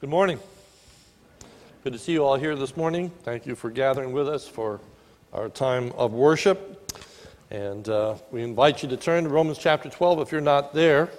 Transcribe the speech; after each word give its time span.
Good 0.00 0.08
morning. 0.08 0.40
Good 1.84 1.92
to 1.92 1.98
see 1.98 2.12
you 2.12 2.24
all 2.24 2.36
here 2.36 2.56
this 2.56 2.74
morning. 2.74 3.10
Thank 3.22 3.44
you 3.44 3.54
for 3.54 3.68
gathering 3.68 4.12
with 4.12 4.30
us 4.30 4.48
for 4.48 4.80
our 5.30 5.50
time 5.50 5.92
of 5.92 6.14
worship. 6.14 6.98
And 7.50 7.86
uh, 7.86 8.14
we 8.30 8.42
invite 8.42 8.82
you 8.82 8.88
to 8.88 8.96
turn 8.96 9.24
to 9.24 9.28
Romans 9.28 9.58
chapter 9.58 9.90
12 9.90 10.20
if 10.20 10.32
you're 10.32 10.40
not 10.40 10.72
there. 10.72 11.10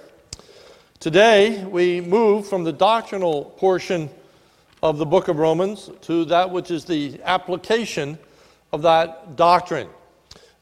Today, 0.98 1.62
we 1.64 2.00
move 2.00 2.48
from 2.48 2.64
the 2.64 2.72
doctrinal 2.72 3.44
portion 3.56 4.10
of 4.82 4.98
the 4.98 5.06
book 5.06 5.28
of 5.28 5.36
Romans 5.36 5.88
to 6.00 6.24
that 6.24 6.50
which 6.50 6.72
is 6.72 6.84
the 6.84 7.20
application 7.22 8.18
of 8.72 8.82
that 8.82 9.36
doctrine. 9.36 9.90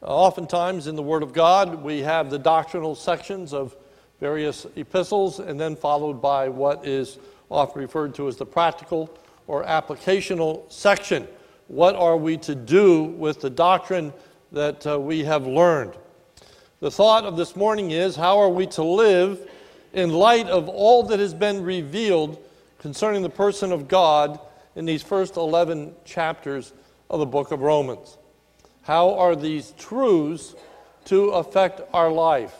Oftentimes 0.02 0.89
in 0.89 0.95
the 0.95 1.02
Word 1.02 1.23
of 1.23 1.32
God, 1.32 1.82
we 1.82 2.00
have 2.00 2.29
the 2.29 2.39
doctrinal 2.39 2.95
sections 2.95 3.55
of 3.55 3.75
various 4.21 4.66
epistles, 4.77 5.39
and 5.39 5.59
then 5.59 5.75
followed 5.75 6.21
by 6.21 6.50
what 6.50 6.87
is 6.87 7.16
often 7.51 7.80
referred 7.80 8.14
to 8.14 8.29
as 8.29 8.37
the 8.37 8.46
practical 8.46 9.11
or 9.47 9.65
applicational 9.65 10.70
section. 10.70 11.27
What 11.69 11.97
are 11.97 12.16
we 12.16 12.37
to 12.38 12.55
do 12.55 13.05
with 13.05 13.41
the 13.41 13.51
doctrine 13.51 14.12
that 14.52 14.87
uh, 14.87 14.98
we 15.01 15.24
have 15.24 15.47
learned? 15.47 15.95
The 16.80 16.91
thought 16.91 17.24
of 17.24 17.37
this 17.37 17.57
morning 17.57 17.91
is 17.91 18.16
how 18.16 18.38
are 18.38 18.48
we 18.48 18.66
to 18.69 18.83
live 18.83 19.51
in 19.93 20.12
light 20.12 20.47
of 20.47 20.69
all 20.69 21.02
that 21.05 21.19
has 21.19 21.34
been 21.34 21.62
revealed 21.62 22.43
concerning 22.79 23.23
the 23.23 23.30
person 23.30 23.73
of 23.73 23.88
God 23.88 24.41
in 24.77 24.85
these 24.85 25.02
first 25.02 25.37
11 25.37 25.95
chapters 26.05 26.73
of 27.10 27.21
the 27.21 27.27
book 27.27 27.51
of 27.51 27.60
Romans? 27.60 28.16
How 28.82 29.15
are 29.15 29.37
these 29.37 29.73
truths 29.77 30.55
to 31.07 31.30
affect 31.30 31.82
our 31.93 32.10
life? 32.10 32.55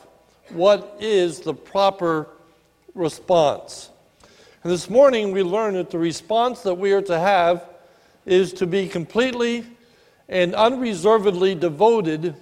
What 0.51 0.97
is 1.01 1.41
the 1.41 1.55
proper 1.55 2.29
response? 2.95 3.91
And 4.63 4.71
this 4.71 4.91
morning 4.91 5.33
we 5.33 5.43
learned 5.43 5.77
that 5.77 5.91
the 5.91 5.99
response 5.99 6.61
that 6.63 6.75
we 6.75 6.93
are 6.93 7.01
to 7.03 7.19
have 7.19 7.65
is 8.27 8.53
to 8.55 8.67
be 8.67 8.89
completely 8.89 9.65
and 10.29 10.55
unreservedly 10.55 11.55
devoted 11.55 12.35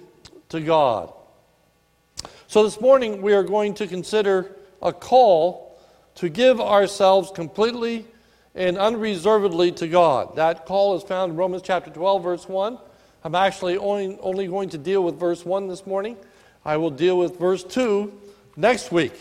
to 0.49 0.59
God. 0.59 1.13
So 2.47 2.63
this 2.63 2.81
morning 2.81 3.21
we 3.21 3.31
are 3.31 3.43
going 3.43 3.73
to 3.75 3.87
consider 3.87 4.53
a 4.81 4.91
call 4.91 5.79
to 6.15 6.27
give 6.27 6.59
ourselves 6.59 7.31
completely 7.31 8.05
and 8.53 8.77
unreservedly 8.77 9.71
to 9.73 9.87
God. 9.87 10.35
That 10.35 10.65
call 10.65 10.97
is 10.97 11.03
found 11.03 11.31
in 11.31 11.37
Romans 11.37 11.61
chapter 11.63 11.89
12, 11.89 12.21
verse 12.21 12.49
1. 12.49 12.77
I'm 13.23 13.35
actually 13.35 13.77
only, 13.77 14.17
only 14.19 14.47
going 14.47 14.67
to 14.71 14.77
deal 14.77 15.05
with 15.05 15.17
verse 15.17 15.45
1 15.45 15.69
this 15.69 15.87
morning. 15.87 16.17
I 16.65 16.75
will 16.75 16.89
deal 16.89 17.17
with 17.17 17.39
verse 17.39 17.63
2 17.63 18.11
next 18.57 18.91
week. 18.91 19.13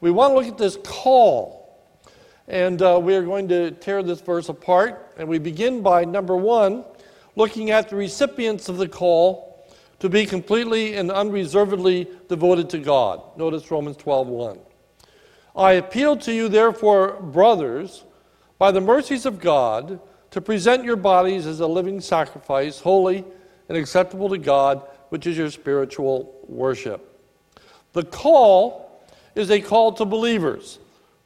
We 0.00 0.10
want 0.10 0.32
to 0.32 0.36
look 0.38 0.46
at 0.46 0.56
this 0.56 0.78
call 0.82 1.57
and 2.48 2.80
uh, 2.80 2.98
we 3.00 3.14
are 3.14 3.22
going 3.22 3.46
to 3.48 3.70
tear 3.72 4.02
this 4.02 4.20
verse 4.22 4.48
apart. 4.48 5.12
And 5.18 5.28
we 5.28 5.38
begin 5.38 5.82
by 5.82 6.04
number 6.04 6.36
one, 6.36 6.84
looking 7.36 7.70
at 7.70 7.90
the 7.90 7.96
recipients 7.96 8.68
of 8.68 8.78
the 8.78 8.88
call 8.88 9.66
to 10.00 10.08
be 10.08 10.24
completely 10.24 10.94
and 10.94 11.10
unreservedly 11.10 12.08
devoted 12.28 12.70
to 12.70 12.78
God. 12.78 13.22
Notice 13.36 13.70
Romans 13.70 13.96
12 13.98 14.28
1. 14.28 14.58
I 15.56 15.72
appeal 15.72 16.16
to 16.18 16.32
you, 16.32 16.48
therefore, 16.48 17.20
brothers, 17.20 18.04
by 18.58 18.70
the 18.70 18.80
mercies 18.80 19.26
of 19.26 19.40
God, 19.40 20.00
to 20.30 20.40
present 20.40 20.84
your 20.84 20.96
bodies 20.96 21.46
as 21.46 21.60
a 21.60 21.66
living 21.66 22.00
sacrifice, 22.00 22.80
holy 22.80 23.24
and 23.68 23.76
acceptable 23.76 24.28
to 24.30 24.38
God, 24.38 24.82
which 25.10 25.26
is 25.26 25.36
your 25.36 25.50
spiritual 25.50 26.38
worship. 26.46 27.04
The 27.92 28.04
call 28.04 29.02
is 29.34 29.50
a 29.50 29.60
call 29.60 29.92
to 29.94 30.04
believers. 30.04 30.78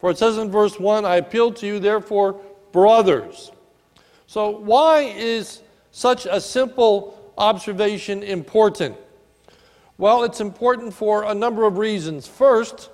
For 0.02 0.10
it 0.10 0.18
says 0.18 0.36
in 0.36 0.50
verse 0.50 0.80
1, 0.80 1.04
I 1.04 1.18
appeal 1.18 1.52
to 1.52 1.64
you, 1.64 1.78
therefore, 1.78 2.40
brothers. 2.72 3.52
So, 4.26 4.50
why 4.50 5.02
is 5.02 5.60
such 5.92 6.26
a 6.26 6.40
simple 6.40 7.32
observation 7.38 8.24
important? 8.24 8.96
Well, 9.98 10.24
it's 10.24 10.40
important 10.40 10.92
for 10.92 11.22
a 11.22 11.32
number 11.32 11.68
of 11.68 11.78
reasons. 11.78 12.26
First, 12.26 12.90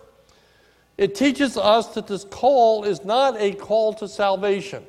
it 0.99 1.15
teaches 1.15 1.57
us 1.57 1.87
that 1.95 2.09
this 2.09 2.25
call 2.25 2.85
is 2.85 3.03
not 3.03 3.41
a 3.41 3.55
call 3.55 3.95
to 3.95 4.07
salvation. 4.07 4.85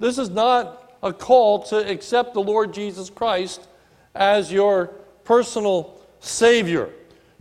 This 0.00 0.18
is 0.18 0.28
not 0.28 0.98
a 1.04 1.12
call 1.12 1.62
to 1.66 1.88
accept 1.88 2.34
the 2.34 2.42
Lord 2.42 2.74
Jesus 2.74 3.10
Christ 3.10 3.68
as 4.16 4.50
your 4.50 4.88
personal 5.22 6.00
Savior, 6.18 6.90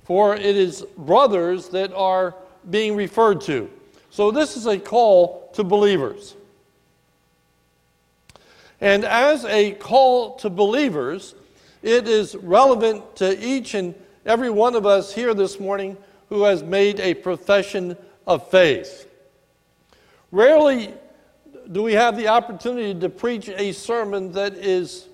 for 0.04 0.36
it 0.36 0.56
is 0.56 0.86
brothers 1.00 1.70
that 1.70 1.92
are 1.96 2.36
being 2.70 2.96
referred 2.96 3.42
to. 3.42 3.70
So, 4.12 4.30
this 4.30 4.58
is 4.58 4.68
a 4.68 4.78
call 4.78 5.50
to 5.54 5.64
believers. 5.64 6.36
And 8.82 9.06
as 9.06 9.46
a 9.46 9.72
call 9.72 10.36
to 10.38 10.50
believers, 10.50 11.34
it 11.82 12.08
is 12.10 12.36
relevant 12.36 13.16
to 13.18 13.40
each 13.44 13.74
and 13.74 13.96
every 14.26 14.50
one 14.50 14.76
of 14.76 14.86
us 14.86 15.14
here 15.14 15.34
this 15.34 15.60
morning 15.60 15.96
who 16.28 16.44
has 16.44 16.62
made 16.62 17.00
a 17.00 17.14
profession 17.14 17.96
of 18.28 18.50
faith. 18.50 19.08
Rarely 20.32 20.94
do 21.72 21.82
we 21.82 21.94
have 21.94 22.18
the 22.18 22.28
opportunity 22.28 23.00
to 23.00 23.08
preach 23.08 23.48
a 23.48 23.72
sermon 23.72 24.34
that 24.34 24.56
is 24.56 25.08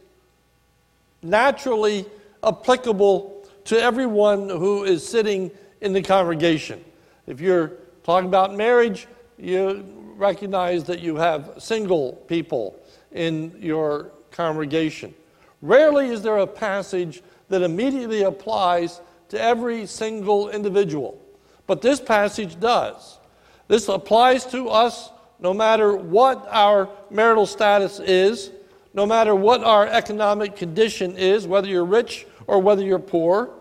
naturally 1.21 2.05
applicable 2.43 3.45
to 3.65 3.79
everyone 3.79 4.49
who 4.49 4.85
is 4.85 5.07
sitting 5.07 5.51
in 5.81 5.93
the 5.93 6.01
congregation. 6.01 6.83
If 7.27 7.41
you're 7.41 7.73
talking 8.07 8.29
about 8.29 8.55
marriage, 8.55 9.05
you 9.37 9.83
recognize 10.15 10.85
that 10.85 11.01
you 11.01 11.17
have 11.17 11.51
single 11.57 12.13
people 12.29 12.79
in 13.11 13.53
your 13.59 14.11
congregation. 14.31 15.13
Rarely 15.61 16.07
is 16.07 16.21
there 16.21 16.37
a 16.37 16.47
passage 16.47 17.21
that 17.49 17.61
immediately 17.61 18.23
applies 18.23 19.01
to 19.27 19.41
every 19.41 19.85
single 19.85 20.49
individual, 20.49 21.21
but 21.65 21.81
this 21.81 21.99
passage 21.99 22.57
does. 22.61 23.19
This 23.67 23.89
applies 23.89 24.45
to 24.47 24.69
us 24.69 25.11
no 25.41 25.53
matter 25.53 25.93
what 25.93 26.47
our 26.49 26.89
marital 27.11 27.45
status 27.45 27.99
is, 27.99 28.51
no 28.93 29.05
matter 29.05 29.35
what 29.35 29.65
our 29.65 29.85
economic 29.85 30.55
condition 30.55 31.17
is, 31.17 31.45
whether 31.45 31.67
you're 31.67 31.83
rich 31.83 32.25
or 32.47 32.61
whether 32.61 32.83
you're 32.83 32.99
poor 32.99 33.56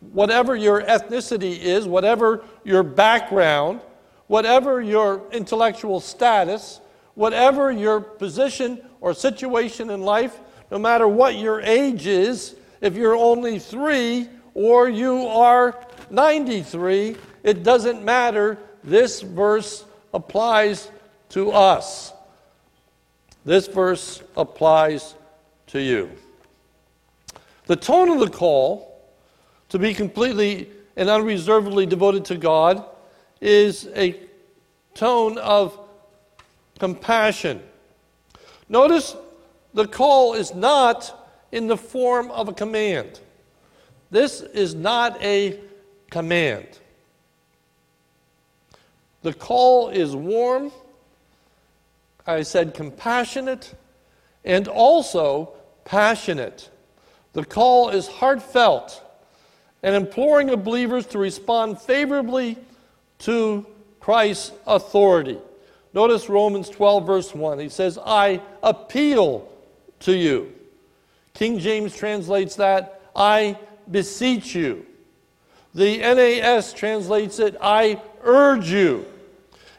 whatever 0.00 0.54
your 0.54 0.82
ethnicity 0.82 1.58
is, 1.58 1.86
whatever 1.86 2.44
your 2.64 2.82
background, 2.82 3.80
whatever 4.26 4.80
your 4.80 5.22
intellectual 5.32 6.00
status, 6.00 6.80
whatever 7.14 7.72
your 7.72 8.00
position 8.00 8.80
or 9.00 9.12
situation 9.12 9.90
in 9.90 10.02
life, 10.02 10.38
no 10.70 10.78
matter 10.78 11.08
what 11.08 11.36
your 11.36 11.60
age 11.62 12.06
is, 12.06 12.54
if 12.80 12.94
you're 12.94 13.16
only 13.16 13.58
three 13.58 14.28
or 14.54 14.88
you 14.88 15.26
are 15.26 15.78
93, 16.10 17.16
it 17.42 17.62
doesn't 17.62 18.04
matter. 18.04 18.58
This 18.84 19.20
verse 19.20 19.84
applies 20.14 20.90
to 21.30 21.50
us. 21.50 22.12
This 23.44 23.66
verse 23.66 24.22
applies 24.36 25.14
to 25.68 25.80
you. 25.80 26.10
The 27.66 27.76
tone 27.76 28.10
of 28.10 28.20
the 28.20 28.30
call 28.30 28.87
to 29.68 29.78
be 29.78 29.94
completely 29.94 30.68
and 30.96 31.08
unreservedly 31.08 31.86
devoted 31.86 32.24
to 32.26 32.36
God 32.36 32.84
is 33.40 33.88
a 33.94 34.20
tone 34.94 35.38
of 35.38 35.78
compassion. 36.78 37.62
Notice 38.68 39.16
the 39.74 39.86
call 39.86 40.34
is 40.34 40.54
not 40.54 41.14
in 41.52 41.66
the 41.66 41.76
form 41.76 42.30
of 42.30 42.48
a 42.48 42.52
command. 42.52 43.20
This 44.10 44.40
is 44.40 44.74
not 44.74 45.22
a 45.22 45.60
command. 46.10 46.66
The 49.22 49.34
call 49.34 49.88
is 49.88 50.14
warm, 50.16 50.72
I 52.26 52.42
said 52.42 52.74
compassionate, 52.74 53.74
and 54.44 54.68
also 54.68 55.52
passionate. 55.84 56.70
The 57.32 57.44
call 57.44 57.90
is 57.90 58.06
heartfelt 58.06 59.02
and 59.82 59.94
imploring 59.94 60.48
the 60.48 60.56
believers 60.56 61.06
to 61.06 61.18
respond 61.18 61.80
favorably 61.80 62.56
to 63.20 63.66
Christ's 64.00 64.52
authority. 64.66 65.38
Notice 65.94 66.28
Romans 66.28 66.68
12, 66.68 67.06
verse 67.06 67.34
1. 67.34 67.58
He 67.58 67.68
says, 67.68 67.98
I 68.04 68.40
appeal 68.62 69.48
to 70.00 70.14
you. 70.14 70.52
King 71.34 71.58
James 71.58 71.96
translates 71.96 72.56
that, 72.56 73.02
I 73.14 73.58
beseech 73.90 74.54
you. 74.54 74.84
The 75.74 75.98
NAS 75.98 76.72
translates 76.72 77.38
it, 77.38 77.56
I 77.60 78.00
urge 78.22 78.70
you. 78.70 79.06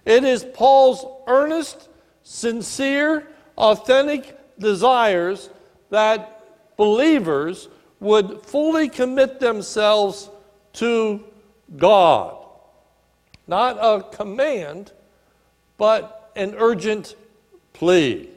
It 0.06 0.24
is 0.24 0.44
Paul's 0.44 1.06
earnest, 1.28 1.90
sincere, 2.24 3.28
authentic 3.58 4.38
desires 4.58 5.50
that 5.90 6.76
believers 6.78 7.68
would 8.00 8.42
fully 8.44 8.90
commit 8.90 9.40
themselves 9.40 10.30
to 10.74 11.24
God. 11.76 12.38
Not 13.48 13.78
a 13.80 14.04
command, 14.16 14.92
but 15.78 16.32
an 16.36 16.56
urgent 16.58 17.16
plea. 17.74 18.30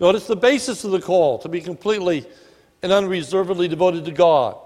Notice 0.00 0.26
the 0.26 0.36
basis 0.36 0.84
of 0.84 0.90
the 0.90 1.00
call 1.00 1.38
to 1.38 1.48
be 1.48 1.60
completely 1.60 2.26
and 2.82 2.90
unreservedly 2.90 3.68
devoted 3.68 4.04
to 4.06 4.10
God. 4.10 4.56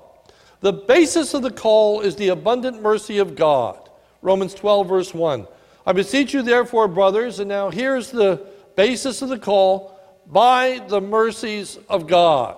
The 0.60 0.72
basis 0.72 1.34
of 1.34 1.42
the 1.42 1.50
call 1.50 2.00
is 2.00 2.16
the 2.16 2.28
abundant 2.28 2.80
mercy 2.80 3.18
of 3.18 3.36
God. 3.36 3.90
Romans 4.22 4.54
12, 4.54 4.88
verse 4.88 5.12
1. 5.12 5.46
I 5.86 5.92
beseech 5.92 6.32
you, 6.32 6.42
therefore, 6.42 6.88
brothers, 6.88 7.38
and 7.38 7.48
now 7.48 7.70
here's 7.70 8.10
the 8.10 8.46
basis 8.74 9.22
of 9.22 9.28
the 9.28 9.38
call 9.38 9.98
by 10.26 10.82
the 10.88 11.00
mercies 11.00 11.78
of 11.88 12.06
God. 12.06 12.56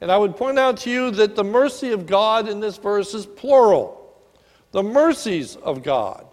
And 0.00 0.10
I 0.10 0.16
would 0.16 0.36
point 0.36 0.58
out 0.58 0.78
to 0.78 0.90
you 0.90 1.10
that 1.12 1.36
the 1.36 1.44
mercy 1.44 1.92
of 1.92 2.06
God 2.06 2.48
in 2.48 2.60
this 2.60 2.78
verse 2.78 3.14
is 3.14 3.26
plural. 3.26 3.96
The 4.72 4.82
mercies 4.82 5.56
of 5.56 5.82
God. 5.82 6.26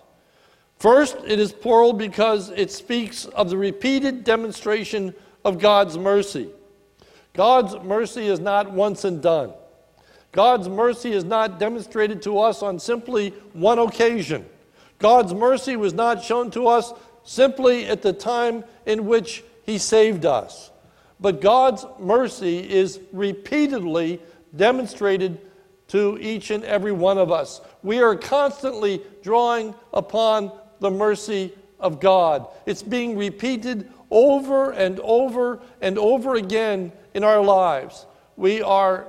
First, 0.79 1.17
it 1.25 1.39
is 1.39 1.51
plural 1.51 1.93
because 1.93 2.49
it 2.51 2.71
speaks 2.71 3.25
of 3.25 3.49
the 3.49 3.57
repeated 3.57 4.23
demonstration 4.23 5.13
of 5.43 5.59
God's 5.59 5.97
mercy. 5.97 6.49
God's 7.33 7.75
mercy 7.83 8.27
is 8.27 8.39
not 8.39 8.71
once 8.71 9.03
and 9.03 9.21
done. 9.21 9.53
God's 10.31 10.69
mercy 10.69 11.13
is 11.13 11.23
not 11.23 11.59
demonstrated 11.59 12.21
to 12.23 12.39
us 12.39 12.61
on 12.61 12.79
simply 12.79 13.29
one 13.53 13.79
occasion. 13.79 14.45
God's 14.99 15.33
mercy 15.33 15.75
was 15.75 15.93
not 15.93 16.23
shown 16.23 16.51
to 16.51 16.67
us 16.67 16.93
simply 17.23 17.85
at 17.87 18.01
the 18.01 18.13
time 18.13 18.63
in 18.85 19.05
which 19.05 19.43
He 19.63 19.77
saved 19.77 20.25
us. 20.25 20.71
But 21.19 21.41
God's 21.41 21.85
mercy 21.99 22.59
is 22.59 22.99
repeatedly 23.11 24.21
demonstrated 24.55 25.39
to 25.89 26.17
each 26.19 26.51
and 26.51 26.63
every 26.63 26.91
one 26.91 27.17
of 27.17 27.31
us. 27.31 27.61
We 27.81 28.01
are 28.01 28.15
constantly 28.15 29.01
drawing 29.23 29.73
upon 29.93 30.51
the 30.79 30.91
mercy 30.91 31.53
of 31.79 31.99
God. 31.99 32.47
It's 32.65 32.83
being 32.83 33.17
repeated 33.17 33.91
over 34.11 34.71
and 34.71 34.99
over 34.99 35.59
and 35.81 35.97
over 35.97 36.35
again 36.35 36.91
in 37.13 37.23
our 37.23 37.41
lives. 37.41 38.05
We 38.35 38.61
are 38.61 39.07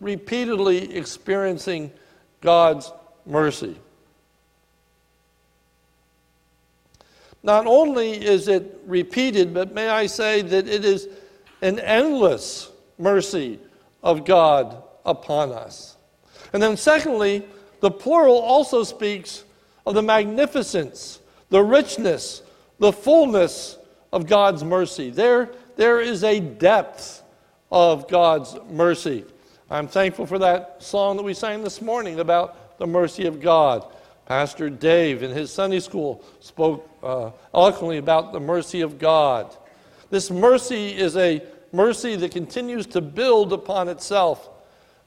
repeatedly 0.00 0.94
experiencing 0.96 1.92
God's 2.40 2.92
mercy. 3.24 3.76
Not 7.46 7.64
only 7.68 8.10
is 8.12 8.48
it 8.48 8.80
repeated, 8.86 9.54
but 9.54 9.72
may 9.72 9.88
I 9.88 10.06
say 10.06 10.42
that 10.42 10.66
it 10.66 10.84
is 10.84 11.08
an 11.62 11.78
endless 11.78 12.72
mercy 12.98 13.60
of 14.02 14.24
God 14.24 14.82
upon 15.04 15.52
us. 15.52 15.96
And 16.52 16.60
then, 16.60 16.76
secondly, 16.76 17.46
the 17.78 17.90
plural 17.90 18.40
also 18.40 18.82
speaks 18.82 19.44
of 19.86 19.94
the 19.94 20.02
magnificence, 20.02 21.20
the 21.48 21.62
richness, 21.62 22.42
the 22.80 22.92
fullness 22.92 23.78
of 24.12 24.26
God's 24.26 24.64
mercy. 24.64 25.10
There, 25.10 25.50
there 25.76 26.00
is 26.00 26.24
a 26.24 26.40
depth 26.40 27.22
of 27.70 28.08
God's 28.08 28.56
mercy. 28.68 29.24
I'm 29.70 29.86
thankful 29.86 30.26
for 30.26 30.40
that 30.40 30.82
song 30.82 31.16
that 31.16 31.22
we 31.22 31.34
sang 31.34 31.62
this 31.62 31.80
morning 31.80 32.18
about 32.18 32.78
the 32.78 32.88
mercy 32.88 33.26
of 33.26 33.40
God. 33.40 33.86
Pastor 34.26 34.68
Dave 34.68 35.22
in 35.22 35.30
his 35.30 35.52
Sunday 35.52 35.78
school 35.78 36.22
spoke 36.40 36.90
uh, 37.02 37.30
eloquently 37.54 37.98
about 37.98 38.32
the 38.32 38.40
mercy 38.40 38.80
of 38.80 38.98
God. 38.98 39.56
This 40.10 40.32
mercy 40.32 40.96
is 40.96 41.16
a 41.16 41.42
mercy 41.72 42.16
that 42.16 42.32
continues 42.32 42.86
to 42.86 43.00
build 43.00 43.52
upon 43.52 43.88
itself, 43.88 44.48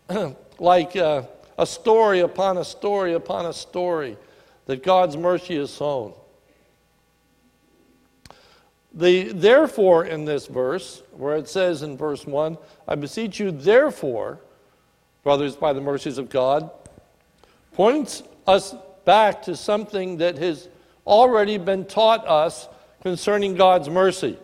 like 0.59 0.95
uh, 0.95 1.23
a 1.57 1.65
story 1.65 2.21
upon 2.21 2.57
a 2.57 2.65
story 2.65 3.13
upon 3.13 3.45
a 3.45 3.53
story, 3.53 4.17
that 4.67 4.83
God's 4.83 5.17
mercy 5.17 5.57
is 5.57 5.69
sown. 5.69 6.13
The 8.93 9.33
therefore 9.33 10.05
in 10.05 10.23
this 10.23 10.47
verse, 10.47 11.03
where 11.11 11.35
it 11.35 11.49
says 11.49 11.83
in 11.83 11.97
verse 11.97 12.25
1, 12.25 12.57
I 12.87 12.95
beseech 12.95 13.39
you, 13.39 13.51
therefore, 13.51 14.39
brothers, 15.23 15.57
by 15.57 15.73
the 15.73 15.81
mercies 15.81 16.17
of 16.17 16.29
God, 16.29 16.71
points 17.73 18.23
us 18.47 18.73
back 19.09 19.41
to 19.41 19.55
something 19.55 20.17
that 20.17 20.37
has 20.37 20.69
already 21.07 21.57
been 21.57 21.83
taught 21.83 22.27
us 22.27 22.69
concerning 23.01 23.55
God's 23.55 23.89
mercy. 23.89 24.37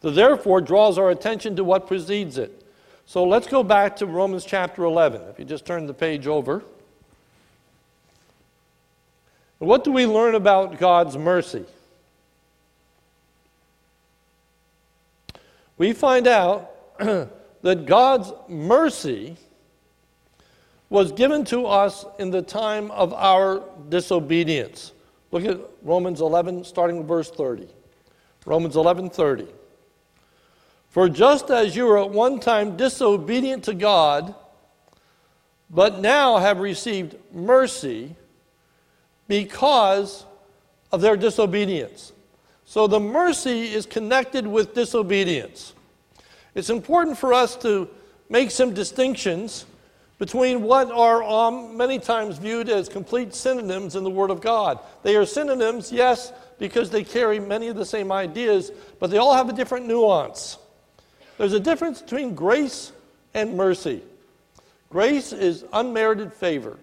The 0.00 0.10
therefore 0.10 0.60
draws 0.60 0.98
our 0.98 1.10
attention 1.10 1.54
to 1.54 1.62
what 1.62 1.86
precedes 1.86 2.36
it. 2.36 2.66
So 3.06 3.22
let's 3.22 3.46
go 3.46 3.62
back 3.62 3.94
to 3.98 4.06
Romans 4.06 4.44
chapter 4.44 4.82
11. 4.82 5.22
If 5.28 5.38
you 5.38 5.44
just 5.44 5.66
turn 5.66 5.86
the 5.86 5.94
page 5.94 6.26
over. 6.26 6.64
What 9.60 9.84
do 9.84 9.92
we 9.92 10.04
learn 10.04 10.34
about 10.34 10.80
God's 10.80 11.16
mercy? 11.16 11.64
We 15.78 15.92
find 15.92 16.26
out 16.26 16.72
that 16.98 17.86
God's 17.86 18.32
mercy 18.48 19.36
was 20.90 21.12
given 21.12 21.44
to 21.46 21.66
us 21.66 22.04
in 22.18 22.30
the 22.30 22.42
time 22.42 22.90
of 22.90 23.12
our 23.14 23.62
disobedience. 23.88 24.92
Look 25.30 25.44
at 25.44 25.58
Romans 25.82 26.20
11, 26.20 26.64
starting 26.64 26.98
with 26.98 27.08
verse 27.08 27.30
30. 27.30 27.68
Romans 28.46 28.76
11, 28.76 29.10
30. 29.10 29.46
For 30.90 31.08
just 31.08 31.50
as 31.50 31.74
you 31.74 31.86
were 31.86 31.98
at 31.98 32.10
one 32.10 32.38
time 32.38 32.76
disobedient 32.76 33.64
to 33.64 33.74
God, 33.74 34.34
but 35.70 36.00
now 36.00 36.36
have 36.36 36.60
received 36.60 37.16
mercy 37.32 38.14
because 39.26 40.24
of 40.92 41.00
their 41.00 41.16
disobedience. 41.16 42.12
So 42.64 42.86
the 42.86 43.00
mercy 43.00 43.72
is 43.72 43.86
connected 43.86 44.46
with 44.46 44.74
disobedience. 44.74 45.74
It's 46.54 46.70
important 46.70 47.18
for 47.18 47.32
us 47.32 47.56
to 47.56 47.88
make 48.28 48.50
some 48.50 48.72
distinctions 48.72 49.66
between 50.24 50.62
what 50.62 50.90
are 50.90 51.22
um, 51.22 51.76
many 51.76 51.98
times 51.98 52.38
viewed 52.38 52.70
as 52.70 52.88
complete 52.88 53.34
synonyms 53.34 53.94
in 53.94 54.02
the 54.02 54.08
Word 54.08 54.30
of 54.30 54.40
God. 54.40 54.78
They 55.02 55.16
are 55.16 55.26
synonyms, 55.26 55.92
yes, 55.92 56.32
because 56.58 56.88
they 56.88 57.04
carry 57.04 57.38
many 57.38 57.68
of 57.68 57.76
the 57.76 57.84
same 57.84 58.10
ideas, 58.10 58.72
but 58.98 59.10
they 59.10 59.18
all 59.18 59.34
have 59.34 59.50
a 59.50 59.52
different 59.52 59.86
nuance. 59.86 60.56
There's 61.36 61.52
a 61.52 61.60
difference 61.60 62.00
between 62.00 62.34
grace 62.34 62.90
and 63.34 63.54
mercy. 63.54 64.00
Grace 64.88 65.34
is 65.34 65.66
unmerited 65.74 66.32
favor. 66.32 66.78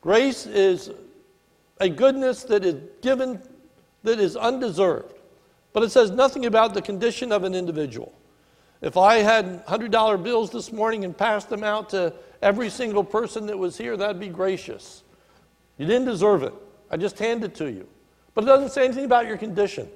Grace 0.00 0.44
is 0.44 0.90
a 1.78 1.88
goodness 1.88 2.42
that 2.42 2.64
is 2.64 2.82
given 3.00 3.40
that 4.02 4.18
is 4.18 4.34
undeserved. 4.34 5.14
But 5.72 5.84
it 5.84 5.92
says 5.92 6.10
nothing 6.10 6.46
about 6.46 6.74
the 6.74 6.82
condition 6.82 7.30
of 7.30 7.44
an 7.44 7.54
individual. 7.54 8.12
If 8.82 8.96
I 8.96 9.18
had 9.18 9.64
$100 9.66 10.24
bills 10.24 10.50
this 10.50 10.72
morning 10.72 11.04
and 11.04 11.16
passed 11.16 11.48
them 11.48 11.62
out 11.62 11.90
to 11.90 12.12
every 12.42 12.70
single 12.70 13.04
person 13.04 13.46
that 13.46 13.58
was 13.58 13.76
here, 13.76 13.96
that'd 13.96 14.20
be 14.20 14.28
gracious. 14.28 15.02
You 15.78 15.86
didn't 15.86 16.06
deserve 16.06 16.42
it. 16.42 16.54
I 16.90 16.96
just 16.96 17.18
handed 17.18 17.52
it 17.52 17.54
to 17.56 17.70
you. 17.70 17.86
But 18.34 18.44
it 18.44 18.48
doesn't 18.48 18.70
say 18.70 18.84
anything 18.84 19.04
about 19.04 19.26
your 19.26 19.36
condition. 19.36 19.88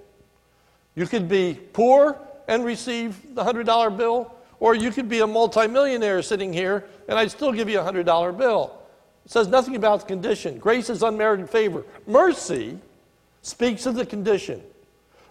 You 0.94 1.06
could 1.06 1.28
be 1.28 1.58
poor 1.72 2.18
and 2.48 2.64
receive 2.64 3.34
the 3.34 3.44
$100 3.44 3.96
bill, 3.96 4.34
or 4.60 4.74
you 4.74 4.90
could 4.90 5.08
be 5.08 5.20
a 5.20 5.26
multimillionaire 5.26 6.22
sitting 6.22 6.52
here 6.52 6.84
and 7.08 7.18
I'd 7.18 7.30
still 7.30 7.52
give 7.52 7.68
you 7.68 7.80
a 7.80 7.84
$100 7.84 8.36
bill. 8.36 8.78
It 9.24 9.30
says 9.30 9.48
nothing 9.48 9.76
about 9.76 10.00
the 10.00 10.06
condition. 10.06 10.58
Grace 10.58 10.90
is 10.90 11.02
unmerited 11.02 11.48
favor. 11.48 11.84
Mercy 12.06 12.78
speaks 13.42 13.86
of 13.86 13.94
the 13.94 14.06
condition. 14.06 14.62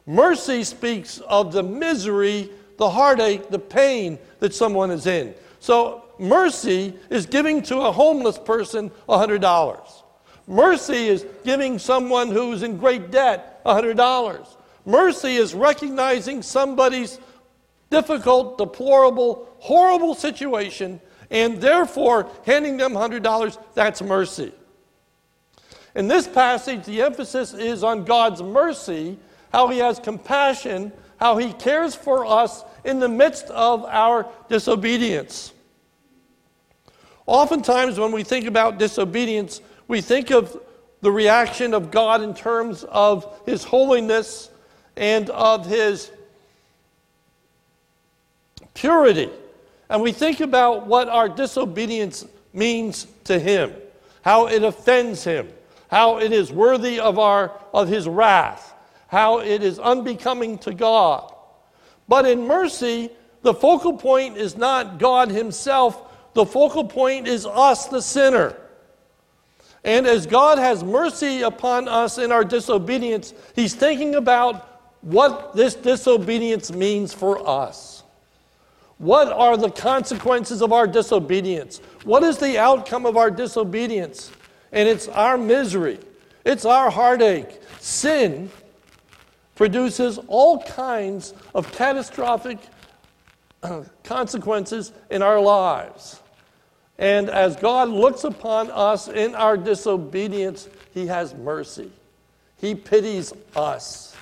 Mercy 0.06 0.64
speaks 0.64 1.20
of 1.20 1.54
the 1.54 1.64
misery, 1.64 2.50
the 2.78 2.90
heartache, 2.90 3.50
the 3.50 3.60
pain 3.60 4.20
that 4.40 4.54
someone 4.54 4.92
is 4.92 5.06
in. 5.08 5.34
So, 5.60 6.03
mercy 6.20 6.94
is 7.10 7.26
giving 7.26 7.62
to 7.64 7.80
a 7.80 7.92
homeless 7.92 8.38
person 8.38 8.92
$100. 9.08 10.04
Mercy 10.48 11.08
is 11.08 11.26
giving 11.44 11.80
someone 11.80 12.30
who's 12.30 12.64
in 12.64 12.78
great 12.78 13.12
debt 13.12 13.64
$100. 13.66 14.48
Mercy 14.86 15.36
is 15.36 15.54
recognizing 15.54 16.42
somebody's 16.42 17.20
difficult, 17.90 18.58
deplorable, 18.58 19.48
horrible 19.60 20.16
situation 20.16 21.00
and 21.34 21.60
therefore 21.60 22.30
handing 22.46 22.78
them 22.78 22.94
$100, 22.94 23.58
that's 23.74 24.02
mercy. 24.02 24.52
In 25.96 26.08
this 26.08 26.28
passage, 26.28 26.86
the 26.86 27.02
emphasis 27.02 27.54
is 27.54 27.84
on 27.84 28.04
God's 28.04 28.42
mercy, 28.42 29.18
how 29.52 29.68
He 29.68 29.80
has 29.80 30.00
compassion, 30.00 30.92
how 31.18 31.38
He 31.38 31.54
cares 31.54 31.96
for 31.96 32.26
us 32.26 32.64
in 32.84 33.00
the 33.00 33.10
midst 33.10 33.46
of 33.48 33.84
our 33.86 34.28
disobedience. 34.50 35.53
Oftentimes, 37.26 38.00
when 38.00 38.12
we 38.12 38.24
think 38.24 38.46
about 38.46 38.78
disobedience, 38.78 39.62
we 39.88 40.02
think 40.02 40.32
of 40.32 40.60
the 41.02 41.12
reaction 41.12 41.74
of 41.74 41.92
God 41.92 42.22
in 42.22 42.34
terms 42.34 42.84
of 42.86 43.42
His 43.46 43.64
holiness 43.64 44.50
and 44.96 45.30
of 45.30 45.66
His 45.66 46.12
purity 48.74 49.30
and 49.90 50.02
we 50.02 50.12
think 50.12 50.40
about 50.40 50.88
what 50.88 51.08
our 51.08 51.30
disobedience 51.30 52.26
means 52.52 53.06
to 53.26 53.38
Him. 53.38 53.72
how 54.24 54.48
it 54.48 54.64
offends 54.64 55.26
him, 55.26 55.50
how 55.90 56.18
it 56.18 56.32
is 56.32 56.50
worthy 56.50 56.98
of, 56.98 57.20
our, 57.20 57.52
of 57.74 57.90
his 57.90 58.08
wrath, 58.08 58.74
how 59.10 59.40
it 59.40 59.62
is 59.62 59.78
unbecoming 59.80 60.58
to 60.58 60.74
God. 60.74 61.32
But 62.08 62.26
in 62.26 62.48
mercy, 62.48 63.10
the 63.42 63.54
focal 63.54 63.98
point 63.98 64.38
is 64.38 64.56
not 64.56 64.98
God 64.98 65.30
himself, 65.30 66.13
the 66.34 66.46
focal 66.46 66.86
point 66.86 67.28
is 67.28 67.46
us, 67.46 67.88
the 67.88 68.02
sinner. 68.02 68.56
And 69.84 70.08
as 70.08 70.26
God 70.26 70.58
has 70.58 70.84
mercy 70.84 71.42
upon 71.42 71.88
us 71.88 72.18
in 72.18 72.32
our 72.32 72.44
disobedience, 72.44 73.34
He's 73.56 73.76
thinking 73.76 74.16
about 74.16 74.70
what 75.02 75.54
this 75.56 75.76
disobedience 75.76 76.72
means 76.72 77.14
for 77.14 77.48
us. 77.48 78.04
What 78.98 79.34
are 79.34 79.58
the 79.58 79.70
consequences 79.70 80.62
of 80.62 80.72
our 80.72 80.88
disobedience? 80.88 81.80
What 82.06 82.24
is 82.24 82.38
the 82.38 82.58
outcome 82.58 83.06
of 83.06 83.18
our 83.18 83.30
disobedience? 83.30 84.32
And 84.72 84.88
it's 84.88 85.08
our 85.10 85.38
misery, 85.38 86.00
it's 86.46 86.66
our 86.66 86.90
heartache. 86.90 87.60
Sin 87.80 88.50
produces 89.56 90.20
all 90.28 90.64
kinds 90.64 91.34
of 91.54 91.72
catastrophic 91.74 92.58
consequences 94.04 94.94
in 95.10 95.22
our 95.22 95.40
lives. 95.40 96.22
And 96.98 97.30
as 97.30 97.56
God 97.56 97.90
looks 97.90 98.24
upon 98.24 98.70
us 98.72 99.08
in 99.08 99.36
our 99.36 99.58
disobedience, 99.58 100.70
He 100.94 101.08
has 101.08 101.34
mercy. 101.34 101.92
He 102.58 102.76
pities 102.76 103.34
us. 103.56 104.16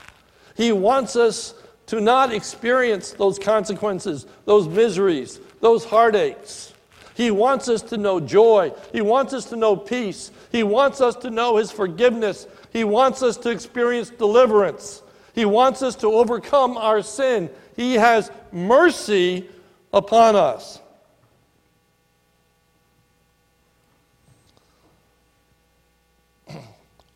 He 0.55 0.71
wants 0.71 1.15
us 1.15 1.53
to 1.87 2.01
not 2.01 2.33
experience 2.33 3.11
those 3.11 3.37
consequences, 3.37 4.25
those 4.45 4.67
miseries, 4.67 5.39
those 5.59 5.85
heartaches. 5.85 6.73
He 7.13 7.31
wants 7.31 7.67
us 7.69 7.81
to 7.83 7.97
know 7.97 8.19
joy. 8.19 8.73
He 8.91 9.01
wants 9.01 9.33
us 9.33 9.45
to 9.45 9.55
know 9.55 9.75
peace. 9.75 10.31
He 10.51 10.63
wants 10.63 11.01
us 11.01 11.15
to 11.17 11.29
know 11.29 11.57
His 11.57 11.71
forgiveness. 11.71 12.47
He 12.71 12.83
wants 12.83 13.21
us 13.21 13.37
to 13.37 13.49
experience 13.49 14.09
deliverance. 14.09 15.03
He 15.33 15.45
wants 15.45 15.81
us 15.81 15.95
to 15.97 16.07
overcome 16.07 16.77
our 16.77 17.01
sin. 17.01 17.49
He 17.75 17.93
has 17.93 18.31
mercy 18.51 19.47
upon 19.93 20.35
us. 20.35 20.80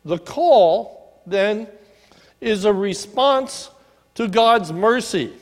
The 0.06 0.18
call, 0.18 1.20
then, 1.26 1.66
is 2.40 2.64
a 2.64 2.72
response 2.72 3.70
to 4.14 4.28
God's 4.28 4.72
mercy. 4.72 5.32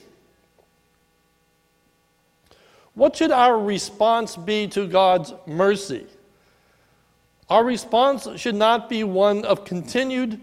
What 2.94 3.14
should 3.14 3.30
our 3.30 3.58
response 3.58 4.36
be 4.36 4.66
to 4.68 4.86
God's 4.86 5.34
mercy? 5.46 6.06
Our 7.50 7.62
response 7.62 8.26
should 8.36 8.54
not 8.54 8.88
be 8.88 9.04
one 9.04 9.44
of 9.44 9.66
continued 9.66 10.40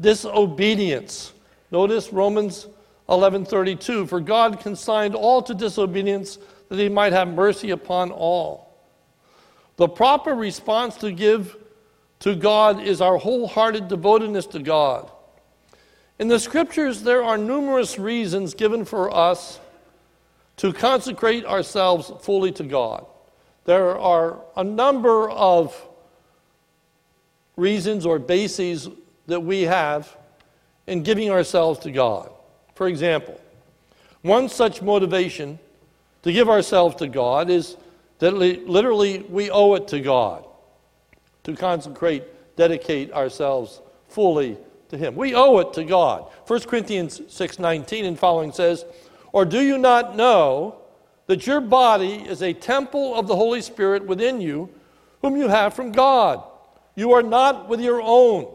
disobedience. 0.00 1.32
Notice 1.72 2.12
Romans 2.12 2.68
11:32 3.08 4.06
for 4.06 4.20
God 4.20 4.60
consigned 4.60 5.16
all 5.16 5.42
to 5.42 5.52
disobedience 5.52 6.38
that 6.68 6.78
he 6.78 6.88
might 6.88 7.12
have 7.12 7.26
mercy 7.26 7.70
upon 7.70 8.12
all. 8.12 8.72
The 9.78 9.88
proper 9.88 10.32
response 10.32 10.96
to 10.98 11.10
give 11.10 11.56
to 12.24 12.34
God 12.34 12.80
is 12.80 13.02
our 13.02 13.18
wholehearted 13.18 13.88
devotedness 13.88 14.46
to 14.46 14.58
God. 14.58 15.10
In 16.18 16.28
the 16.28 16.38
scriptures, 16.38 17.02
there 17.02 17.22
are 17.22 17.36
numerous 17.36 17.98
reasons 17.98 18.54
given 18.54 18.86
for 18.86 19.14
us 19.14 19.60
to 20.56 20.72
consecrate 20.72 21.44
ourselves 21.44 22.10
fully 22.22 22.50
to 22.52 22.64
God. 22.64 23.04
There 23.66 23.98
are 23.98 24.40
a 24.56 24.64
number 24.64 25.28
of 25.28 25.78
reasons 27.58 28.06
or 28.06 28.18
bases 28.18 28.88
that 29.26 29.40
we 29.40 29.64
have 29.64 30.16
in 30.86 31.02
giving 31.02 31.30
ourselves 31.30 31.80
to 31.80 31.90
God. 31.90 32.32
For 32.74 32.88
example, 32.88 33.38
one 34.22 34.48
such 34.48 34.80
motivation 34.80 35.58
to 36.22 36.32
give 36.32 36.48
ourselves 36.48 36.96
to 36.96 37.06
God 37.06 37.50
is 37.50 37.76
that 38.20 38.32
literally 38.32 39.26
we 39.28 39.50
owe 39.50 39.74
it 39.74 39.88
to 39.88 40.00
God 40.00 40.46
to 41.44 41.54
consecrate, 41.54 42.24
dedicate 42.56 43.12
ourselves 43.12 43.80
fully 44.08 44.58
to 44.88 44.96
him. 44.98 45.14
We 45.14 45.34
owe 45.34 45.58
it 45.58 45.72
to 45.74 45.84
God. 45.84 46.26
1 46.46 46.66
Corinthians 46.66 47.20
6:19 47.28 48.04
and 48.04 48.18
following 48.18 48.52
says, 48.52 48.84
"Or 49.32 49.44
do 49.44 49.60
you 49.60 49.78
not 49.78 50.16
know 50.16 50.76
that 51.26 51.46
your 51.46 51.60
body 51.60 52.24
is 52.28 52.42
a 52.42 52.52
temple 52.52 53.14
of 53.14 53.26
the 53.26 53.36
Holy 53.36 53.60
Spirit 53.60 54.06
within 54.06 54.40
you, 54.40 54.68
whom 55.22 55.36
you 55.36 55.48
have 55.48 55.74
from 55.74 55.92
God? 55.92 56.42
You 56.94 57.12
are 57.12 57.22
not 57.22 57.68
with 57.68 57.80
your 57.80 58.00
own. 58.02 58.46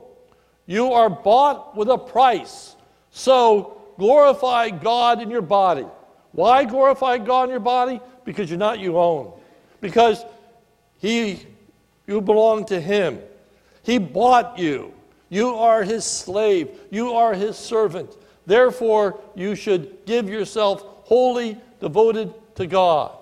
You 0.66 0.94
are 0.94 1.10
bought 1.10 1.76
with 1.76 1.90
a 1.90 1.98
price. 1.98 2.76
So 3.10 3.82
glorify 3.98 4.70
God 4.70 5.22
in 5.22 5.30
your 5.30 5.42
body. 5.42 5.86
Why 6.32 6.64
glorify 6.64 7.18
God 7.18 7.46
in 7.46 7.50
your 7.50 7.60
body? 7.60 8.00
Because 8.24 8.50
you're 8.50 8.60
not 8.60 8.80
your 8.80 8.98
own. 8.98 9.34
Because 9.82 10.24
he 11.00 11.46
you 12.10 12.22
belong 12.22 12.66
to 12.66 12.82
Him. 12.82 13.20
He 13.84 14.00
bought 14.00 14.58
you. 14.58 14.94
You 15.30 15.54
are 15.56 15.84
His 15.84 16.04
slave. 16.04 16.72
You 16.90 17.14
are 17.14 17.36
His 17.36 17.56
servant. 17.56 18.18
Therefore, 18.48 19.20
you 19.36 19.54
should 19.54 20.08
give 20.08 20.28
yourself 20.28 20.82
wholly 21.04 21.56
devoted 21.80 22.34
to 22.56 22.66
God. 22.66 23.16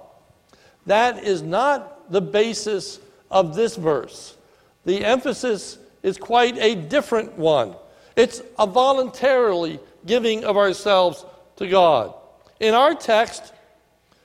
That 0.86 1.22
is 1.22 1.42
not 1.42 2.10
the 2.10 2.22
basis 2.22 3.02
of 3.30 3.56
this 3.56 3.76
verse. 3.76 4.38
The 4.86 5.04
emphasis 5.04 5.78
is 6.02 6.18
quite 6.18 6.58
a 6.58 6.76
different 6.76 7.38
one. 7.38 7.76
It's 8.16 8.42
a 8.58 8.66
voluntarily 8.66 9.82
giving 10.06 10.46
of 10.46 10.56
ourselves 10.56 11.26
to 11.58 11.68
God. 11.68 12.14
In 12.62 12.74
our 12.74 12.96
text, 12.96 13.52